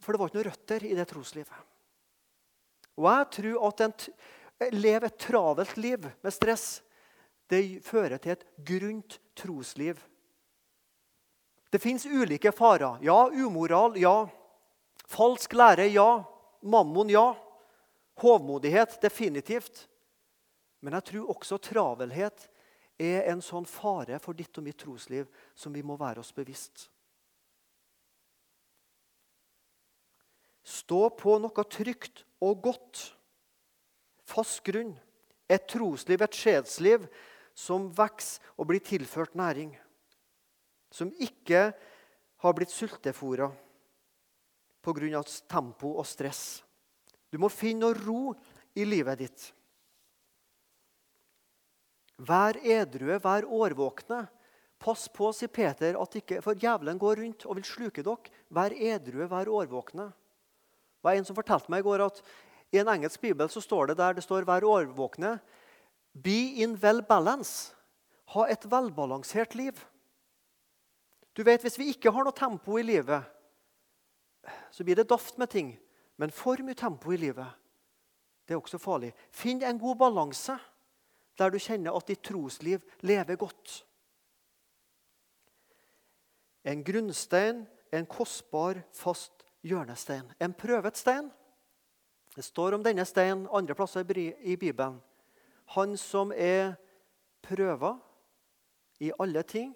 For 0.00 0.12
det 0.12 0.20
var 0.20 0.30
ikke 0.30 0.40
noen 0.40 0.50
røtter 0.50 0.84
i 0.86 0.94
det 0.96 1.08
troslivet. 1.08 1.66
Og 3.00 3.08
jeg 3.08 3.28
tror 3.36 3.66
at 3.70 3.82
en 3.86 4.76
leve 4.76 5.08
et 5.08 5.20
travelt 5.20 5.76
liv 5.80 6.04
med 6.04 6.34
stress, 6.34 6.82
det 7.50 7.80
fører 7.82 8.20
til 8.20 8.36
et 8.36 8.44
grunt 8.66 9.16
trosliv. 9.38 9.98
Det 11.70 11.80
fins 11.80 12.04
ulike 12.06 12.52
farer. 12.52 13.00
Ja, 13.02 13.24
umoral. 13.30 13.96
Ja, 13.98 14.28
Falsk 15.10 15.54
lære, 15.58 15.88
ja. 15.90 16.22
Mammon, 16.62 17.10
ja. 17.10 17.34
Hovmodighet, 18.20 18.98
definitivt. 19.02 19.88
Men 20.80 20.94
jeg 20.96 21.04
tror 21.10 21.34
også 21.34 21.58
travelhet 21.58 22.46
er 23.00 23.26
en 23.32 23.40
sånn 23.42 23.66
fare 23.68 24.20
for 24.22 24.36
ditt 24.36 24.56
og 24.60 24.64
mitt 24.64 24.78
trosliv 24.80 25.28
som 25.56 25.72
vi 25.74 25.82
må 25.82 25.96
være 26.00 26.22
oss 26.22 26.32
bevisst. 26.36 26.88
Stå 30.62 31.08
på 31.18 31.38
noe 31.40 31.64
trygt 31.66 32.22
og 32.44 32.60
godt. 32.68 33.02
Fast 34.28 34.60
grunn. 34.64 34.92
Et 35.50 35.64
trosliv, 35.66 36.22
et 36.22 36.36
sjelsliv, 36.36 37.08
som 37.56 37.88
vokser 37.90 38.52
og 38.54 38.68
blir 38.70 38.84
tilført 38.84 39.34
næring. 39.34 39.72
Som 40.94 41.10
ikke 41.18 41.72
har 42.40 42.54
blitt 42.54 42.70
sultefòra 42.70 43.50
pga. 44.82 45.22
tempo 45.48 45.94
og 45.98 46.06
stress. 46.06 46.62
Du 47.30 47.38
må 47.38 47.48
finne 47.48 47.86
noe 47.86 47.94
ro 47.94 48.34
i 48.74 48.84
livet 48.84 49.18
ditt. 49.18 49.52
Vær 52.20 52.58
edrue, 52.60 53.18
vær 53.22 53.46
årvåkne. 53.46 54.26
Pass 54.80 55.08
på, 55.12 55.28
sier 55.36 55.48
Peter, 55.52 55.96
at 56.00 56.16
ikke, 56.16 56.40
for 56.44 56.56
djevelen 56.56 56.98
går 57.00 57.20
rundt 57.20 57.44
og 57.46 57.58
vil 57.58 57.66
sluke 57.68 58.04
dere. 58.04 58.32
Vær 58.48 58.72
edrue, 58.72 59.28
vær 59.28 59.48
årvåkne. 59.48 60.08
Det 60.08 61.04
var 61.04 61.16
En 61.16 61.24
som 61.24 61.36
fortalte 61.36 61.72
meg 61.72 61.80
i 61.80 61.88
går 61.88 62.04
at 62.04 62.22
i 62.72 62.78
en 62.80 62.88
engelsk 62.88 63.20
bibel 63.20 63.48
så 63.48 63.60
står 63.60 63.90
det 63.90 63.96
der 63.98 64.14
det 64.14 64.24
står 64.24 64.44
'vær 64.44 64.62
årvåkne'. 64.62 65.40
Be 66.14 66.60
in 66.62 66.74
well 66.74 67.02
balance. 67.02 67.74
Ha 68.34 68.46
et 68.48 68.64
velbalansert 68.70 69.54
liv. 69.54 69.74
Du 71.34 71.42
vet, 71.42 71.62
Hvis 71.62 71.78
vi 71.78 71.90
ikke 71.90 72.10
har 72.10 72.24
noe 72.24 72.32
tempo 72.32 72.78
i 72.78 72.82
livet, 72.82 73.24
så 74.70 74.84
blir 74.84 74.96
det 74.96 75.08
daft 75.08 75.38
med 75.38 75.50
ting. 75.50 75.74
Men 76.16 76.30
for 76.30 76.60
mye 76.64 76.78
tempo 76.78 77.12
i 77.12 77.20
livet 77.20 77.56
det 78.46 78.56
er 78.56 78.58
også 78.58 78.80
farlig. 78.82 79.12
Finn 79.30 79.62
en 79.62 79.78
god 79.78 79.96
balanse 80.00 80.56
der 81.38 81.52
du 81.52 81.58
kjenner 81.62 81.94
at 81.94 82.08
ditt 82.10 82.24
trosliv 82.26 82.82
lever 83.06 83.38
godt. 83.38 83.76
En 86.66 86.82
grunnstein, 86.84 87.62
en 87.94 88.08
kostbar, 88.10 88.82
fast 88.92 89.46
hjørnestein. 89.62 90.26
En 90.42 90.52
prøvet 90.52 90.98
stein. 90.98 91.30
Det 92.34 92.44
står 92.44 92.74
om 92.74 92.82
denne 92.84 93.06
steinen 93.06 93.48
andre 93.54 93.74
plasser 93.74 94.04
i 94.18 94.56
Bibelen. 94.56 95.00
Han 95.78 95.96
som 95.96 96.32
er 96.34 96.74
prøva 97.42 97.94
i 99.00 99.12
alle 99.18 99.42
ting, 99.42 99.72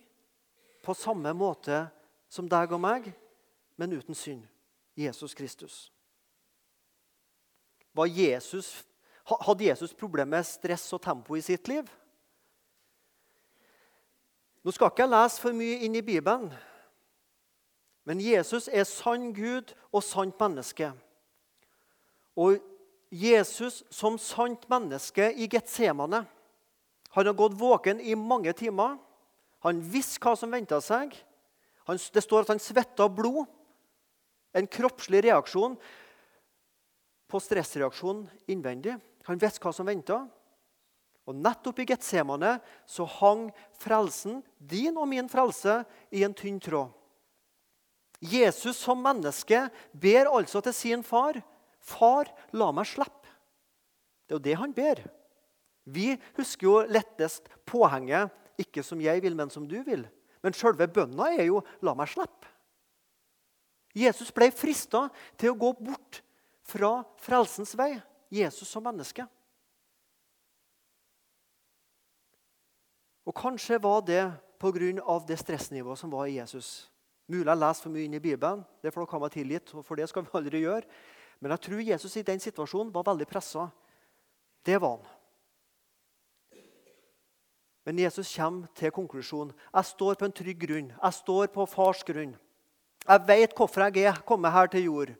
på 0.83 0.95
samme 0.95 1.33
måte 1.33 1.87
som 2.29 2.49
deg 2.51 2.75
og 2.75 2.83
meg, 2.83 3.07
men 3.79 3.95
uten 3.95 4.15
synd. 4.15 4.43
Jesus 4.97 5.35
Kristus. 5.35 5.93
Jesus, 7.95 8.85
hadde 9.47 9.65
Jesus 9.65 9.95
problemer 9.95 10.37
med 10.39 10.47
stress 10.47 10.93
og 10.93 11.03
tempo 11.03 11.37
i 11.37 11.41
sitt 11.41 11.69
liv? 11.69 11.87
Nå 14.65 14.73
skal 14.73 14.91
ikke 14.91 15.05
jeg 15.05 15.13
lese 15.13 15.43
for 15.43 15.55
mye 15.55 15.83
inn 15.85 15.95
i 15.95 16.03
Bibelen, 16.03 16.49
men 18.05 18.21
Jesus 18.21 18.69
er 18.73 18.85
sann 18.89 19.31
Gud 19.37 19.75
og 19.93 20.03
sant 20.03 20.41
menneske. 20.41 20.91
Og 22.37 22.59
Jesus 23.13 23.83
som 23.95 24.19
sant 24.19 24.65
menneske 24.71 25.31
i 25.37 25.47
Getsemane 25.49 26.25
han 27.15 27.27
har 27.27 27.37
gått 27.39 27.55
våken 27.55 28.01
i 28.01 28.17
mange 28.19 28.53
timer. 28.59 28.97
Han 29.63 29.79
visste 29.79 30.19
hva 30.19 30.35
som 30.37 30.51
venta 30.51 30.81
seg. 30.83 31.15
Det 31.87 32.23
står 32.25 32.43
at 32.43 32.51
han 32.51 32.63
svetta 32.63 33.07
blod. 33.07 33.47
En 34.55 34.67
kroppslig 34.71 35.25
reaksjon 35.27 35.77
på 37.31 37.41
stressreaksjonen 37.43 38.29
innvendig. 38.51 38.97
Han 39.27 39.41
visste 39.41 39.63
hva 39.65 39.73
som 39.75 39.89
venta. 39.89 40.23
Og 41.25 41.37
nettopp 41.41 41.81
i 41.81 41.87
Getsemane 41.89 42.59
så 42.87 43.07
hang 43.09 43.49
frelsen, 43.81 44.43
din 44.59 44.97
og 45.01 45.09
min 45.09 45.31
frelse, 45.33 45.81
i 46.13 46.23
en 46.27 46.37
tynn 46.37 46.61
tråd. 46.63 46.93
Jesus 48.25 48.79
som 48.81 49.01
menneske 49.05 49.67
ber 49.93 50.31
altså 50.33 50.63
til 50.65 50.75
sin 50.75 51.03
far, 51.03 51.43
'Far, 51.85 52.31
la 52.53 52.71
meg 52.73 52.87
slippe.' 52.89 53.29
Det 54.25 54.33
er 54.33 54.39
jo 54.39 54.45
det 54.47 54.57
han 54.57 54.73
ber. 54.73 55.03
Vi 55.85 56.15
husker 56.39 56.67
jo 56.67 56.87
lettest 56.89 57.49
påhenget 57.67 58.31
'ikke 58.57 58.83
som 58.83 59.01
jeg 59.01 59.21
vil, 59.21 59.37
men 59.37 59.51
som 59.51 59.69
du 59.69 59.83
vil'. 59.85 60.09
Men 60.43 60.53
sjølve 60.53 60.89
bønna 60.89 61.37
er 61.37 61.45
jo 61.45 61.63
'la 61.83 61.95
meg 61.95 62.09
slippe'. 62.09 62.54
Jesus 63.95 64.33
ble 64.35 64.51
frista 64.51 65.07
til 65.39 65.53
å 65.53 65.59
gå 65.59 65.71
bort 65.79 66.21
fra 66.67 67.05
frelsens 67.23 67.77
vei. 67.79 67.95
Jesus 68.35 68.69
som 68.69 68.83
menneske. 68.83 69.23
Og 73.25 73.35
Kanskje 73.37 73.79
var 73.81 74.03
det 74.03 74.33
pga. 74.59 75.19
det 75.27 75.39
stressnivået 75.39 75.99
som 75.99 76.11
var 76.11 76.27
i 76.27 76.37
Jesus. 76.37 76.91
Mulig 77.29 77.47
jeg 77.47 77.57
leser 77.57 77.83
for 77.83 77.91
mye 77.91 78.05
inn 78.05 78.15
i 78.15 78.21
Bibelen, 78.21 78.65
det 78.83 78.93
får 78.93 79.07
dere 79.07 79.13
ha 79.13 79.19
meg 79.19 79.33
tilgitt. 79.33 79.75
og 79.75 79.85
for 79.85 79.97
det 79.97 80.09
skal 80.09 80.23
vi 80.23 80.31
aldri 80.35 80.61
gjøre. 80.61 80.83
Men 81.41 81.51
jeg 81.51 81.61
tror 81.61 81.81
Jesus 81.81 82.17
i 82.17 82.23
den 82.23 82.41
situasjonen 82.41 82.93
var 82.93 83.05
veldig 83.05 83.27
pressa. 83.27 83.71
Det 84.65 84.81
var 84.81 84.99
han. 84.99 85.07
Men 87.85 87.99
Jesus 87.99 88.37
kommer 88.37 88.67
til 88.75 88.91
konklusjonen. 88.91 89.53
Jeg 89.75 89.85
står 89.85 90.15
på 90.15 90.25
en 90.25 90.33
trygg 90.33 90.61
grunn. 90.61 90.93
Jeg 91.03 91.13
står 91.13 91.47
på 91.47 91.67
fars 91.67 92.03
grunn. 92.05 92.37
Jeg 93.05 93.27
vet 93.29 93.53
hvorfor 93.57 93.85
jeg 93.89 94.09
er 94.09 94.25
kommet 94.27 94.53
her 94.53 94.71
til 94.73 94.89
jord. 94.89 95.13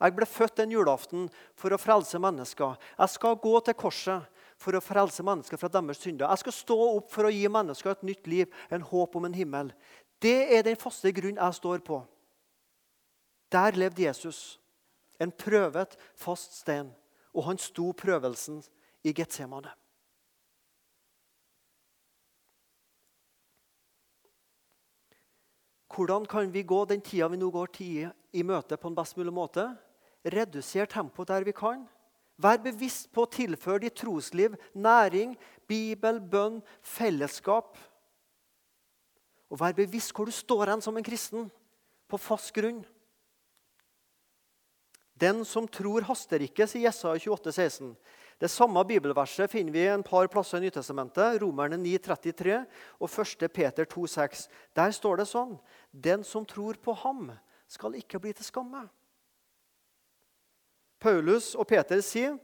Jeg 0.00 0.14
ble 0.16 0.26
født 0.28 0.56
den 0.60 0.72
julaften 0.72 1.26
for 1.58 1.72
å 1.72 1.80
frelse 1.80 2.20
mennesker. 2.20 2.76
Jeg 2.96 3.12
skal 3.12 3.40
gå 3.40 3.52
til 3.64 3.76
korset 3.76 4.44
for 4.60 4.76
å 4.76 4.84
frelse 4.84 5.24
mennesker 5.24 5.60
fra 5.60 5.68
deres 5.72 6.00
synder. 6.00 6.28
Jeg 6.28 6.42
skal 6.42 6.56
stå 6.56 6.76
opp 6.98 7.10
for 7.12 7.28
å 7.28 7.32
gi 7.32 7.44
mennesker 7.52 7.92
et 7.92 8.06
nytt 8.08 8.28
liv, 8.28 8.48
en 8.72 8.84
håp 8.84 9.16
om 9.16 9.28
en 9.28 9.36
himmel. 9.36 9.72
Det 10.20 10.52
er 10.56 10.64
den 10.64 10.80
faste 10.80 11.12
grunnen 11.16 11.40
jeg 11.40 11.58
står 11.60 11.84
på. 11.84 12.00
Der 13.52 13.76
levde 13.76 14.04
Jesus. 14.04 14.58
En 15.20 15.32
prøvet, 15.32 15.96
fast 16.16 16.56
stein. 16.60 16.92
Og 17.36 17.44
han 17.48 17.60
sto 17.60 17.90
prøvelsen 17.96 18.62
i 19.04 19.12
Getsemane. 19.16 19.72
Hvordan 25.90 26.26
kan 26.26 26.50
vi 26.52 26.62
gå 26.62 26.84
den 26.86 27.00
tida 27.02 27.28
vi 27.28 27.38
nå 27.40 27.50
går 27.50 27.80
i 27.80 28.42
møte, 28.46 28.76
på 28.76 28.88
en 28.88 28.94
best 28.94 29.16
mulig 29.16 29.32
måte? 29.34 29.64
Redusere 30.24 30.86
tempoet 30.86 31.28
der 31.28 31.44
vi 31.44 31.52
kan. 31.52 31.88
Vær 32.40 32.60
bevisst 32.62 33.10
på 33.12 33.24
å 33.26 33.30
tilføre 33.30 33.82
ditt 33.82 33.98
trosliv 34.00 34.54
næring, 34.72 35.34
bibel, 35.68 36.20
bønn, 36.20 36.60
fellesskap. 36.80 37.76
Og 39.50 39.58
vær 39.60 39.74
bevisst 39.74 40.14
hvor 40.14 40.30
du 40.30 40.32
står 40.32 40.70
hen 40.70 40.84
som 40.84 40.96
en 40.96 41.04
kristen, 41.04 41.50
på 42.10 42.18
fast 42.18 42.54
grunn. 42.54 42.80
Den 45.20 45.44
som 45.44 45.68
tror, 45.68 46.06
haster 46.08 46.42
ikke, 46.42 46.66
sier 46.66 46.88
Jesaja 46.88 47.20
28, 47.20 47.52
16. 47.52 47.92
Det 48.40 48.48
samme 48.48 48.80
bibelverset 48.88 49.50
finner 49.52 49.74
vi 49.74 49.82
en 49.84 50.02
par 50.02 50.28
plasser 50.32 50.62
i 50.62 50.64
Nytestamentet. 50.64 51.42
Romerne 51.42 51.76
9, 51.76 51.98
33 52.00 52.62
og 52.96 53.10
1. 53.12 53.44
Peter 53.52 53.84
2, 53.84 54.06
6. 54.08 54.46
Der 54.76 54.94
står 54.96 55.20
det 55.20 55.26
sånn 55.28 55.58
Den 55.92 56.24
som 56.24 56.46
tror 56.48 56.80
på 56.80 56.94
ham, 57.02 57.28
skal 57.68 57.94
ikke 58.00 58.18
bli 58.18 58.32
til 58.34 58.46
skamme. 58.48 58.86
Paulus 61.00 61.52
og 61.54 61.68
Peter 61.68 62.00
sier 62.04 62.38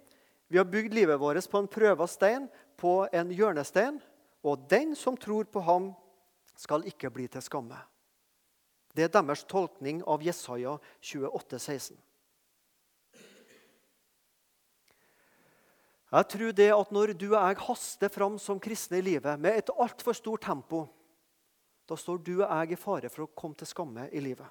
vi 0.47 0.61
har 0.61 0.69
bygd 0.69 0.95
livet 0.95 1.19
vårt 1.19 1.49
på 1.51 1.59
en 1.59 1.69
prøva 1.69 2.07
stein, 2.07 2.47
på 2.79 3.09
en 3.13 3.33
hjørnestein. 3.35 3.99
Og 4.47 4.69
den 4.71 4.95
som 4.95 5.17
tror 5.17 5.49
på 5.51 5.65
ham, 5.65 5.95
skal 6.57 6.87
ikke 6.89 7.11
bli 7.13 7.27
til 7.29 7.43
skamme. 7.45 7.77
Det 8.97 9.05
er 9.05 9.13
deres 9.13 9.43
tolkning 9.45 9.99
av 10.09 10.23
Jesaja 10.25 10.77
28, 11.05 11.59
16. 11.59 11.99
Jeg 16.13 16.29
tror 16.31 16.53
det 16.55 16.69
at 16.71 16.93
når 16.95 17.13
du 17.19 17.27
og 17.33 17.41
jeg 17.41 17.59
haster 17.67 18.13
fram 18.13 18.37
som 18.39 18.61
kristne 18.63 19.01
i 19.01 19.05
livet 19.05 19.41
med 19.43 19.59
et 19.59 19.73
altfor 19.75 20.15
stort 20.15 20.45
tempo, 20.47 20.85
da 21.87 21.99
står 21.99 22.21
du 22.23 22.37
og 22.37 22.47
jeg 22.47 22.75
i 22.75 22.79
fare 22.79 23.11
for 23.11 23.27
å 23.27 23.33
komme 23.35 23.59
til 23.59 23.69
skamme 23.71 24.07
i 24.15 24.23
livet. 24.23 24.47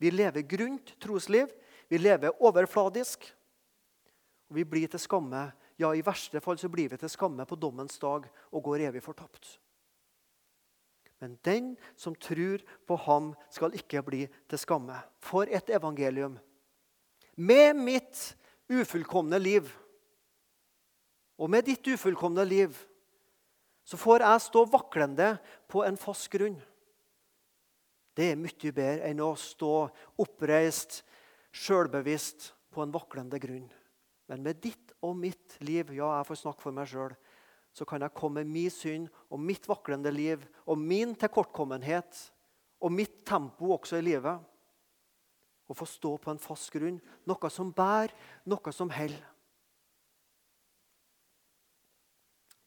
Vi 0.00 0.10
lever 0.10 0.46
grunt 0.48 0.94
trosliv, 1.02 1.50
vi 1.90 1.98
lever 1.98 2.38
overfladisk, 2.38 3.26
og 4.50 4.56
vi 4.58 4.64
blir 4.66 4.90
til 4.90 5.02
skamme. 5.02 5.50
Ja, 5.80 5.90
i 5.94 6.04
verste 6.04 6.40
fall 6.44 6.58
så 6.60 6.70
blir 6.70 6.90
vi 6.92 6.98
til 7.00 7.10
skamme 7.10 7.44
på 7.48 7.58
dommens 7.58 7.98
dag 8.00 8.26
og 8.50 8.64
går 8.64 8.86
evig 8.90 9.02
fortapt. 9.04 9.58
Men 11.20 11.36
den 11.44 11.74
som 12.00 12.14
tror 12.16 12.62
på 12.88 12.96
ham, 13.04 13.34
skal 13.52 13.74
ikke 13.76 14.02
bli 14.02 14.24
til 14.48 14.60
skamme. 14.60 14.96
For 15.20 15.50
et 15.50 15.68
evangelium! 15.70 16.38
Med 17.36 17.76
mitt 17.76 18.34
ufullkomne 18.68 19.38
liv 19.40 19.68
og 21.40 21.48
med 21.48 21.64
ditt 21.64 21.86
ufullkomne 21.88 22.44
liv 22.44 22.76
så 23.88 23.96
får 23.98 24.22
jeg 24.26 24.42
stå 24.44 24.64
vaklende 24.70 25.32
på 25.70 25.82
en 25.86 25.96
fast 25.98 26.28
grunn. 26.30 26.58
Det 28.14 28.32
er 28.32 28.38
mye 28.38 28.72
bedre 28.76 29.08
enn 29.08 29.22
å 29.24 29.32
stå 29.38 29.72
oppreist, 30.20 31.00
sjølbevisst 31.50 32.50
på 32.70 32.84
en 32.84 32.92
vaklende 32.94 33.40
grunn. 33.42 33.66
Men 34.30 34.44
med 34.44 34.60
ditt 34.62 34.92
og 35.02 35.16
mitt 35.18 35.56
liv, 35.64 35.94
ja, 35.96 36.12
jeg 36.20 36.28
får 36.28 36.40
snakke 36.42 36.62
for 36.62 36.76
meg 36.76 36.90
sjøl, 36.90 37.16
så 37.74 37.86
kan 37.88 38.04
jeg 38.04 38.14
komme 38.18 38.44
med 38.44 38.52
min 38.52 38.70
synd 38.74 39.08
og 39.30 39.40
mitt 39.42 39.66
vaklende 39.70 40.12
liv 40.12 40.44
og 40.66 40.78
min 40.78 41.16
tilkortkommenhet 41.18 42.20
og 42.82 42.92
mitt 42.94 43.22
tempo 43.26 43.72
også 43.74 43.98
i 43.98 44.06
livet 44.06 44.46
og 45.70 45.78
få 45.78 45.86
stå 45.86 46.16
på 46.18 46.32
en 46.32 46.42
fast 46.42 46.70
grunn. 46.74 46.98
Noe 47.30 47.50
som 47.50 47.70
bærer, 47.72 48.12
noe 48.50 48.74
som 48.74 48.90
holder. 48.90 49.29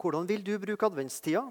Hvordan 0.04 0.26
vil 0.28 0.42
du 0.44 0.58
bruke 0.60 0.84
adventstida? 0.84 1.46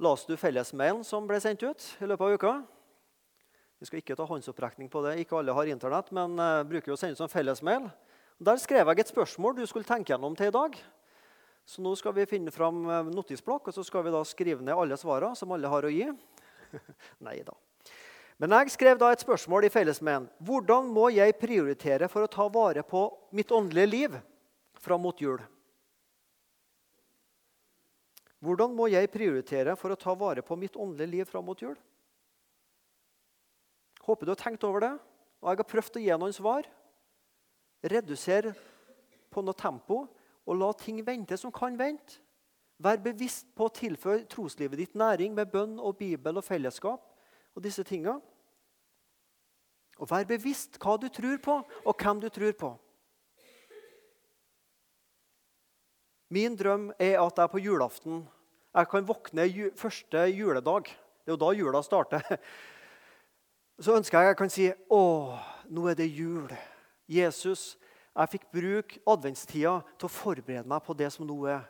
Leste 0.00 0.32
du 0.32 0.40
fellesmailen 0.40 1.02
som 1.04 1.26
ble 1.28 1.36
sendt 1.44 1.60
ut 1.66 1.84
i 2.00 2.06
løpet 2.08 2.24
av 2.24 2.36
uka? 2.36 2.52
Vi 3.76 3.88
skal 3.88 4.00
ikke 4.00 4.16
ta 4.16 4.24
håndsopprekning 4.24 4.88
på 4.88 5.02
det. 5.04 5.18
Ikke 5.20 5.36
alle 5.36 5.52
har 5.52 5.68
Internett, 5.68 6.08
men 6.16 6.38
uh, 6.40 6.64
bruker 6.64 6.94
å 6.94 6.96
sende 6.96 7.12
ut 7.12 7.20
som 7.20 7.28
fellesmail. 7.28 7.90
Der 8.40 8.60
skrev 8.60 8.88
jeg 8.88 9.02
et 9.02 9.12
spørsmål 9.12 9.58
du 9.58 9.66
skulle 9.68 9.88
tenke 9.88 10.14
gjennom 10.14 10.36
til 10.38 10.48
i 10.48 10.54
dag. 10.54 10.78
Så 11.68 11.84
nå 11.84 11.92
skal 12.00 12.14
vi 12.16 12.24
finne 12.30 12.52
fram 12.54 12.84
eh, 12.86 13.08
notisblokk 13.10 13.68
og 13.68 13.74
så 13.74 13.82
skal 13.82 14.04
vi 14.06 14.12
da 14.14 14.20
skrive 14.28 14.62
ned 14.62 14.78
alle 14.78 14.96
svarene 15.00 15.34
som 15.36 15.50
alle 15.52 15.72
har 15.72 15.88
å 15.88 15.90
gi. 15.90 16.06
Nei 17.26 17.40
da. 17.44 17.56
Men 18.38 18.54
jeg 18.60 18.76
skrev 18.76 19.00
da 19.00 19.08
et 19.12 19.24
spørsmål 19.24 19.66
i 19.66 19.72
fellesmailen. 19.74 20.28
Hvordan 20.46 20.88
må 20.94 21.08
jeg 21.10 21.34
prioritere 21.40 22.08
for 22.12 22.22
å 22.22 22.30
ta 22.30 22.46
vare 22.52 22.84
på 22.86 23.08
mitt 23.34 23.50
åndelige 23.52 23.92
liv? 23.92 24.16
Fram 24.86 25.02
mot 25.02 25.20
jul. 25.20 25.42
Hvordan 28.46 28.74
må 28.76 28.86
jeg 28.92 29.10
prioritere 29.10 29.74
for 29.80 29.90
å 29.90 29.98
ta 29.98 30.14
vare 30.14 30.44
på 30.46 30.58
mitt 30.60 30.76
åndelige 30.78 31.12
liv 31.12 31.28
fram 31.28 31.46
mot 31.48 31.62
jul? 31.62 31.74
Håper 34.06 34.28
du 34.28 34.32
har 34.34 34.38
tenkt 34.38 34.64
over 34.68 34.84
det. 34.84 34.92
Og 35.42 35.50
jeg 35.50 35.60
har 35.60 35.70
prøvd 35.72 35.98
å 35.98 36.04
gi 36.04 36.18
noen 36.20 36.36
svar. 36.36 36.68
Redusere 37.82 38.52
på 39.32 39.42
noe 39.42 39.56
tempo 39.58 40.04
og 40.46 40.60
la 40.60 40.70
ting 40.78 41.00
vente 41.04 41.36
som 41.40 41.52
kan 41.54 41.74
vente. 41.78 42.20
Vær 42.78 43.00
bevisst 43.00 43.48
på 43.56 43.66
å 43.66 43.72
tilføre 43.72 44.26
troslivet 44.28 44.78
ditt 44.78 44.96
næring 44.98 45.32
med 45.34 45.48
bønn 45.50 45.78
og 45.80 45.96
bibel 45.98 46.38
og 46.38 46.44
fellesskap. 46.44 47.02
Og 47.56 47.64
disse 47.64 47.82
tingene. 47.88 48.20
Og 49.96 50.10
vær 50.10 50.26
bevisst 50.28 50.76
hva 50.82 50.98
du 51.00 51.08
tror 51.08 51.38
på, 51.40 51.54
og 51.64 52.02
hvem 52.02 52.20
du 52.20 52.28
tror 52.28 52.52
på. 52.52 52.74
Min 56.32 56.56
drøm 56.58 56.90
er 56.98 57.20
at 57.22 57.38
jeg 57.38 57.52
på 57.52 57.62
julaften 57.62 58.24
jeg 58.76 58.88
kan 58.92 59.06
våkne 59.08 59.46
første 59.72 60.26
juledag. 60.36 60.90
Det 61.24 61.30
er 61.30 61.32
jo 61.32 61.40
da 61.40 61.52
jula 61.56 61.80
starter. 61.82 62.20
Så 63.80 63.94
ønsker 63.96 64.20
jeg 64.20 64.28
jeg 64.28 64.36
kan 64.36 64.52
si 64.52 64.66
å, 64.92 65.00
nå 65.72 65.86
er 65.88 65.96
det 65.96 66.10
jul. 66.12 66.50
Jesus, 67.08 67.78
jeg 68.12 68.32
fikk 68.34 68.44
bruke 68.52 69.00
adventstida 69.08 69.78
til 69.96 70.08
å 70.08 70.12
forberede 70.12 70.68
meg 70.68 70.84
på 70.84 70.96
det 70.96 71.08
som 71.14 71.24
nå 71.28 71.38
er. 71.48 71.64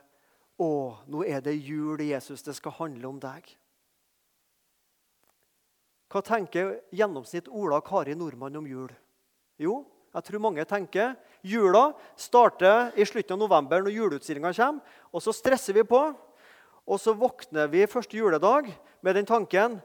Å, 0.59 0.69
nå 1.07 1.23
er 1.23 1.43
det 1.45 1.55
jul, 1.55 2.01
Jesus. 2.03 2.43
Det 2.43 2.55
skal 2.57 2.75
handle 2.75 3.07
om 3.07 3.21
deg. 3.23 3.47
Hva 6.11 6.23
tenker 6.23 6.77
gjennomsnitt 6.95 7.47
Ola 7.47 7.79
Kari 7.83 8.15
Nordmann 8.19 8.59
om 8.59 8.67
jul? 8.67 8.91
Jo, 9.59 9.81
jeg 10.15 10.25
tror 10.27 10.43
mange 10.43 10.65
tenker 10.65 11.15
jula 11.45 11.91
starter 12.19 12.93
i 12.97 13.05
slutten 13.05 13.35
av 13.35 13.43
november 13.43 13.83
når 13.83 13.95
juleutstillinga 13.95 14.53
kommer. 14.55 14.95
Og 15.11 15.23
så 15.23 15.33
stresser 15.35 15.75
vi 15.77 15.83
på, 15.87 16.01
og 16.87 17.01
så 17.01 17.13
våkner 17.17 17.69
vi 17.71 17.87
første 17.89 18.17
juledag 18.17 18.71
med 19.03 19.19
den 19.19 19.27
tanken 19.27 19.81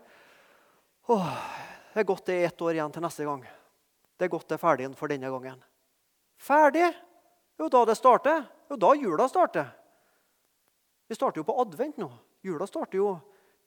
Åh, 1.11 1.31
det 1.93 1.99
er 2.01 2.07
godt 2.07 2.29
det 2.29 2.35
er 2.39 2.45
ett 2.47 2.63
år 2.63 2.77
igjen 2.77 2.93
til 2.95 3.03
neste 3.03 3.25
gang. 3.27 3.41
Det 4.15 4.29
er 4.29 4.31
godt 4.31 4.47
det 4.49 4.55
er 4.55 4.63
ferdig 4.63 4.87
for 4.95 5.11
denne 5.11 5.31
gangen. 5.35 5.59
Ferdig? 6.39 6.93
Jo, 7.59 7.67
da 7.69 7.81
det 7.89 7.97
starter. 7.99 8.45
Jo, 8.71 8.79
da 8.79 8.93
jula 8.95 9.27
starter. 9.29 9.67
Vi 11.11 11.19
starter 11.19 11.43
jo 11.43 11.49
på 11.49 11.57
advent 11.61 11.99
nå. 11.99 12.07
Jula 12.47 12.69
starter 12.71 13.01
jo 13.01 13.17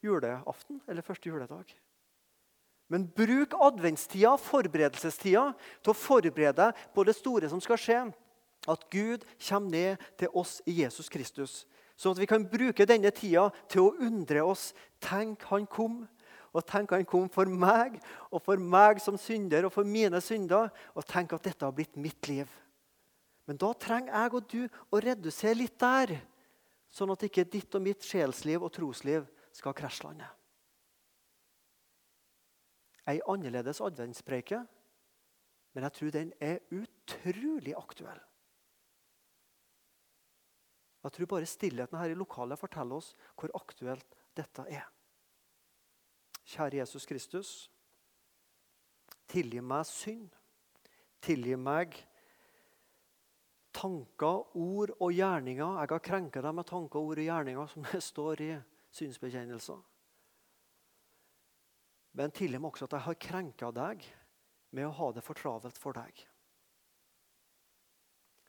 juleaften 0.04 0.80
eller 0.88 1.06
første 1.06 1.30
juledag. 1.30 1.76
Men 2.92 3.08
bruk 3.18 3.56
adventstida, 3.58 4.36
forberedelsestida, 4.38 5.48
til 5.82 5.94
å 5.94 5.98
forberede 5.98 6.68
deg 6.68 6.84
på 6.94 7.06
det 7.08 7.16
store 7.18 7.50
som 7.50 7.62
skal 7.64 7.82
skje. 7.82 8.02
At 8.70 8.86
Gud 8.94 9.26
kommer 9.48 9.74
ned 9.74 10.06
til 10.20 10.30
oss 10.38 10.60
i 10.70 10.80
Jesus 10.84 11.10
Kristus. 11.10 11.64
Sånn 11.96 12.16
at 12.16 12.22
vi 12.22 12.28
kan 12.30 12.46
bruke 12.50 12.88
denne 12.88 13.12
tida 13.16 13.48
til 13.72 13.86
å 13.86 13.96
undre 14.04 14.44
oss. 14.46 14.70
Tenk, 15.04 15.48
han 15.52 15.66
kom. 15.70 16.04
Og 16.56 16.64
tenk 16.68 16.94
han 16.96 17.08
kom 17.08 17.28
for 17.32 17.50
meg 17.52 17.98
og 18.30 18.40
for 18.46 18.60
meg 18.62 19.02
som 19.04 19.18
synder 19.20 19.68
og 19.68 19.74
for 19.76 19.88
mine 19.88 20.22
synder. 20.24 20.70
Og 20.96 21.08
tenk 21.08 21.36
at 21.36 21.50
dette 21.50 21.66
har 21.68 21.76
blitt 21.76 21.98
mitt 22.00 22.30
liv. 22.32 22.52
Men 23.46 23.60
da 23.62 23.72
trenger 23.78 24.14
jeg 24.14 24.34
og 24.34 24.48
du 24.50 24.62
å 24.90 25.02
redusere 25.04 25.58
litt 25.58 25.76
der, 25.82 26.16
sånn 26.90 27.12
at 27.14 27.28
ikke 27.28 27.46
ditt 27.46 27.76
og 27.78 27.84
mitt 27.86 28.06
sjelsliv 28.06 28.64
og 28.66 28.74
trosliv 28.74 29.28
skal 29.54 29.76
krasjlande. 29.78 30.26
Ei 33.08 33.20
annerledes 33.30 33.82
adventspreike, 33.82 34.64
men 35.74 35.84
jeg 35.84 35.94
tror 35.94 36.14
den 36.16 36.32
er 36.40 36.64
utrolig 36.74 37.76
aktuell. 37.78 38.22
Jeg 41.06 41.14
tror 41.14 41.26
bare 41.30 41.46
stillheten 41.46 42.00
her 42.00 42.10
i 42.10 42.18
lokalet 42.18 42.58
forteller 42.58 42.98
oss 42.98 43.12
hvor 43.38 43.52
aktuelt 43.54 44.16
dette 44.38 44.66
er. 44.74 44.88
Kjære 46.46 46.80
Jesus 46.80 47.06
Kristus. 47.06 47.52
Tilgi 49.30 49.62
meg 49.62 49.86
synd. 49.86 50.34
Tilgi 51.22 51.58
meg 51.58 51.94
tanker, 53.76 54.56
ord 54.58 54.96
og 55.00 55.14
gjerninger. 55.14 55.80
Jeg 55.82 55.94
har 55.94 56.06
krenka 56.10 56.42
deg 56.42 56.56
med 56.56 56.70
tanker, 56.70 57.00
ord 57.00 57.22
og 57.22 57.28
gjerninger, 57.28 57.68
som 57.68 57.86
det 57.92 58.02
står 58.12 58.42
i 58.42 58.52
synsbekjennelser. 58.96 59.82
Men 62.16 62.32
til 62.32 62.56
og 62.56 62.64
med 62.64 62.72
også 62.72 62.88
at 62.88 62.96
jeg 62.96 63.06
har 63.08 63.20
krenka 63.28 63.72
deg 63.76 64.06
med 64.76 64.88
å 64.88 64.96
ha 65.00 65.10
det 65.16 65.24
for 65.26 65.38
travelt 65.38 65.78
for 65.80 65.98
deg. 65.98 66.22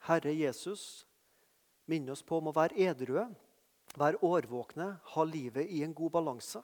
Herre 0.06 0.32
Jesus, 0.34 1.06
minn 1.90 2.06
oss 2.10 2.22
på 2.22 2.38
om 2.38 2.50
å 2.50 2.54
være 2.54 2.78
edrue, 2.86 3.26
være 3.98 4.22
årvåkne, 4.26 4.86
ha 5.14 5.26
livet 5.26 5.70
i 5.72 5.82
en 5.82 5.94
god 5.96 6.14
balanse, 6.18 6.62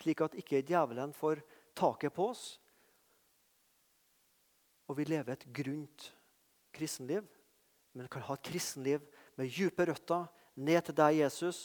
slik 0.00 0.22
at 0.24 0.36
ikke 0.40 0.64
djevelen 0.64 1.12
får 1.16 1.42
taket 1.76 2.14
på 2.16 2.30
oss, 2.32 2.46
og 4.88 4.98
vi 4.98 5.06
lever 5.08 5.36
et 5.36 5.46
grunt 5.56 6.10
kristenliv 6.72 7.28
men 7.92 8.08
kan 8.08 8.24
ha 8.24 8.36
et 8.36 8.46
kristenliv 8.46 9.04
med 9.36 9.50
dype 9.52 9.86
røtter 9.88 10.28
ned 10.56 10.80
til 10.86 10.96
deg, 10.96 11.18
Jesus. 11.20 11.60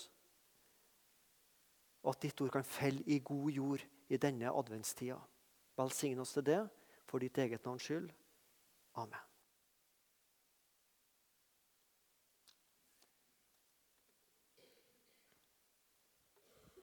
Og 2.03 2.13
at 2.13 2.23
ditt 2.23 2.41
ord 2.43 2.51
kan 2.55 2.67
felle 2.67 3.03
i 3.07 3.19
god 3.23 3.51
jord 3.55 3.85
i 4.09 4.17
denne 4.17 4.51
adventstida. 4.51 5.19
Velsign 5.77 6.19
oss 6.19 6.33
til 6.37 6.45
det 6.47 6.61
for 7.07 7.23
ditt 7.23 7.37
eget 7.37 7.65
navns 7.65 7.87
skyld. 7.87 8.11
Amen. 8.97 9.26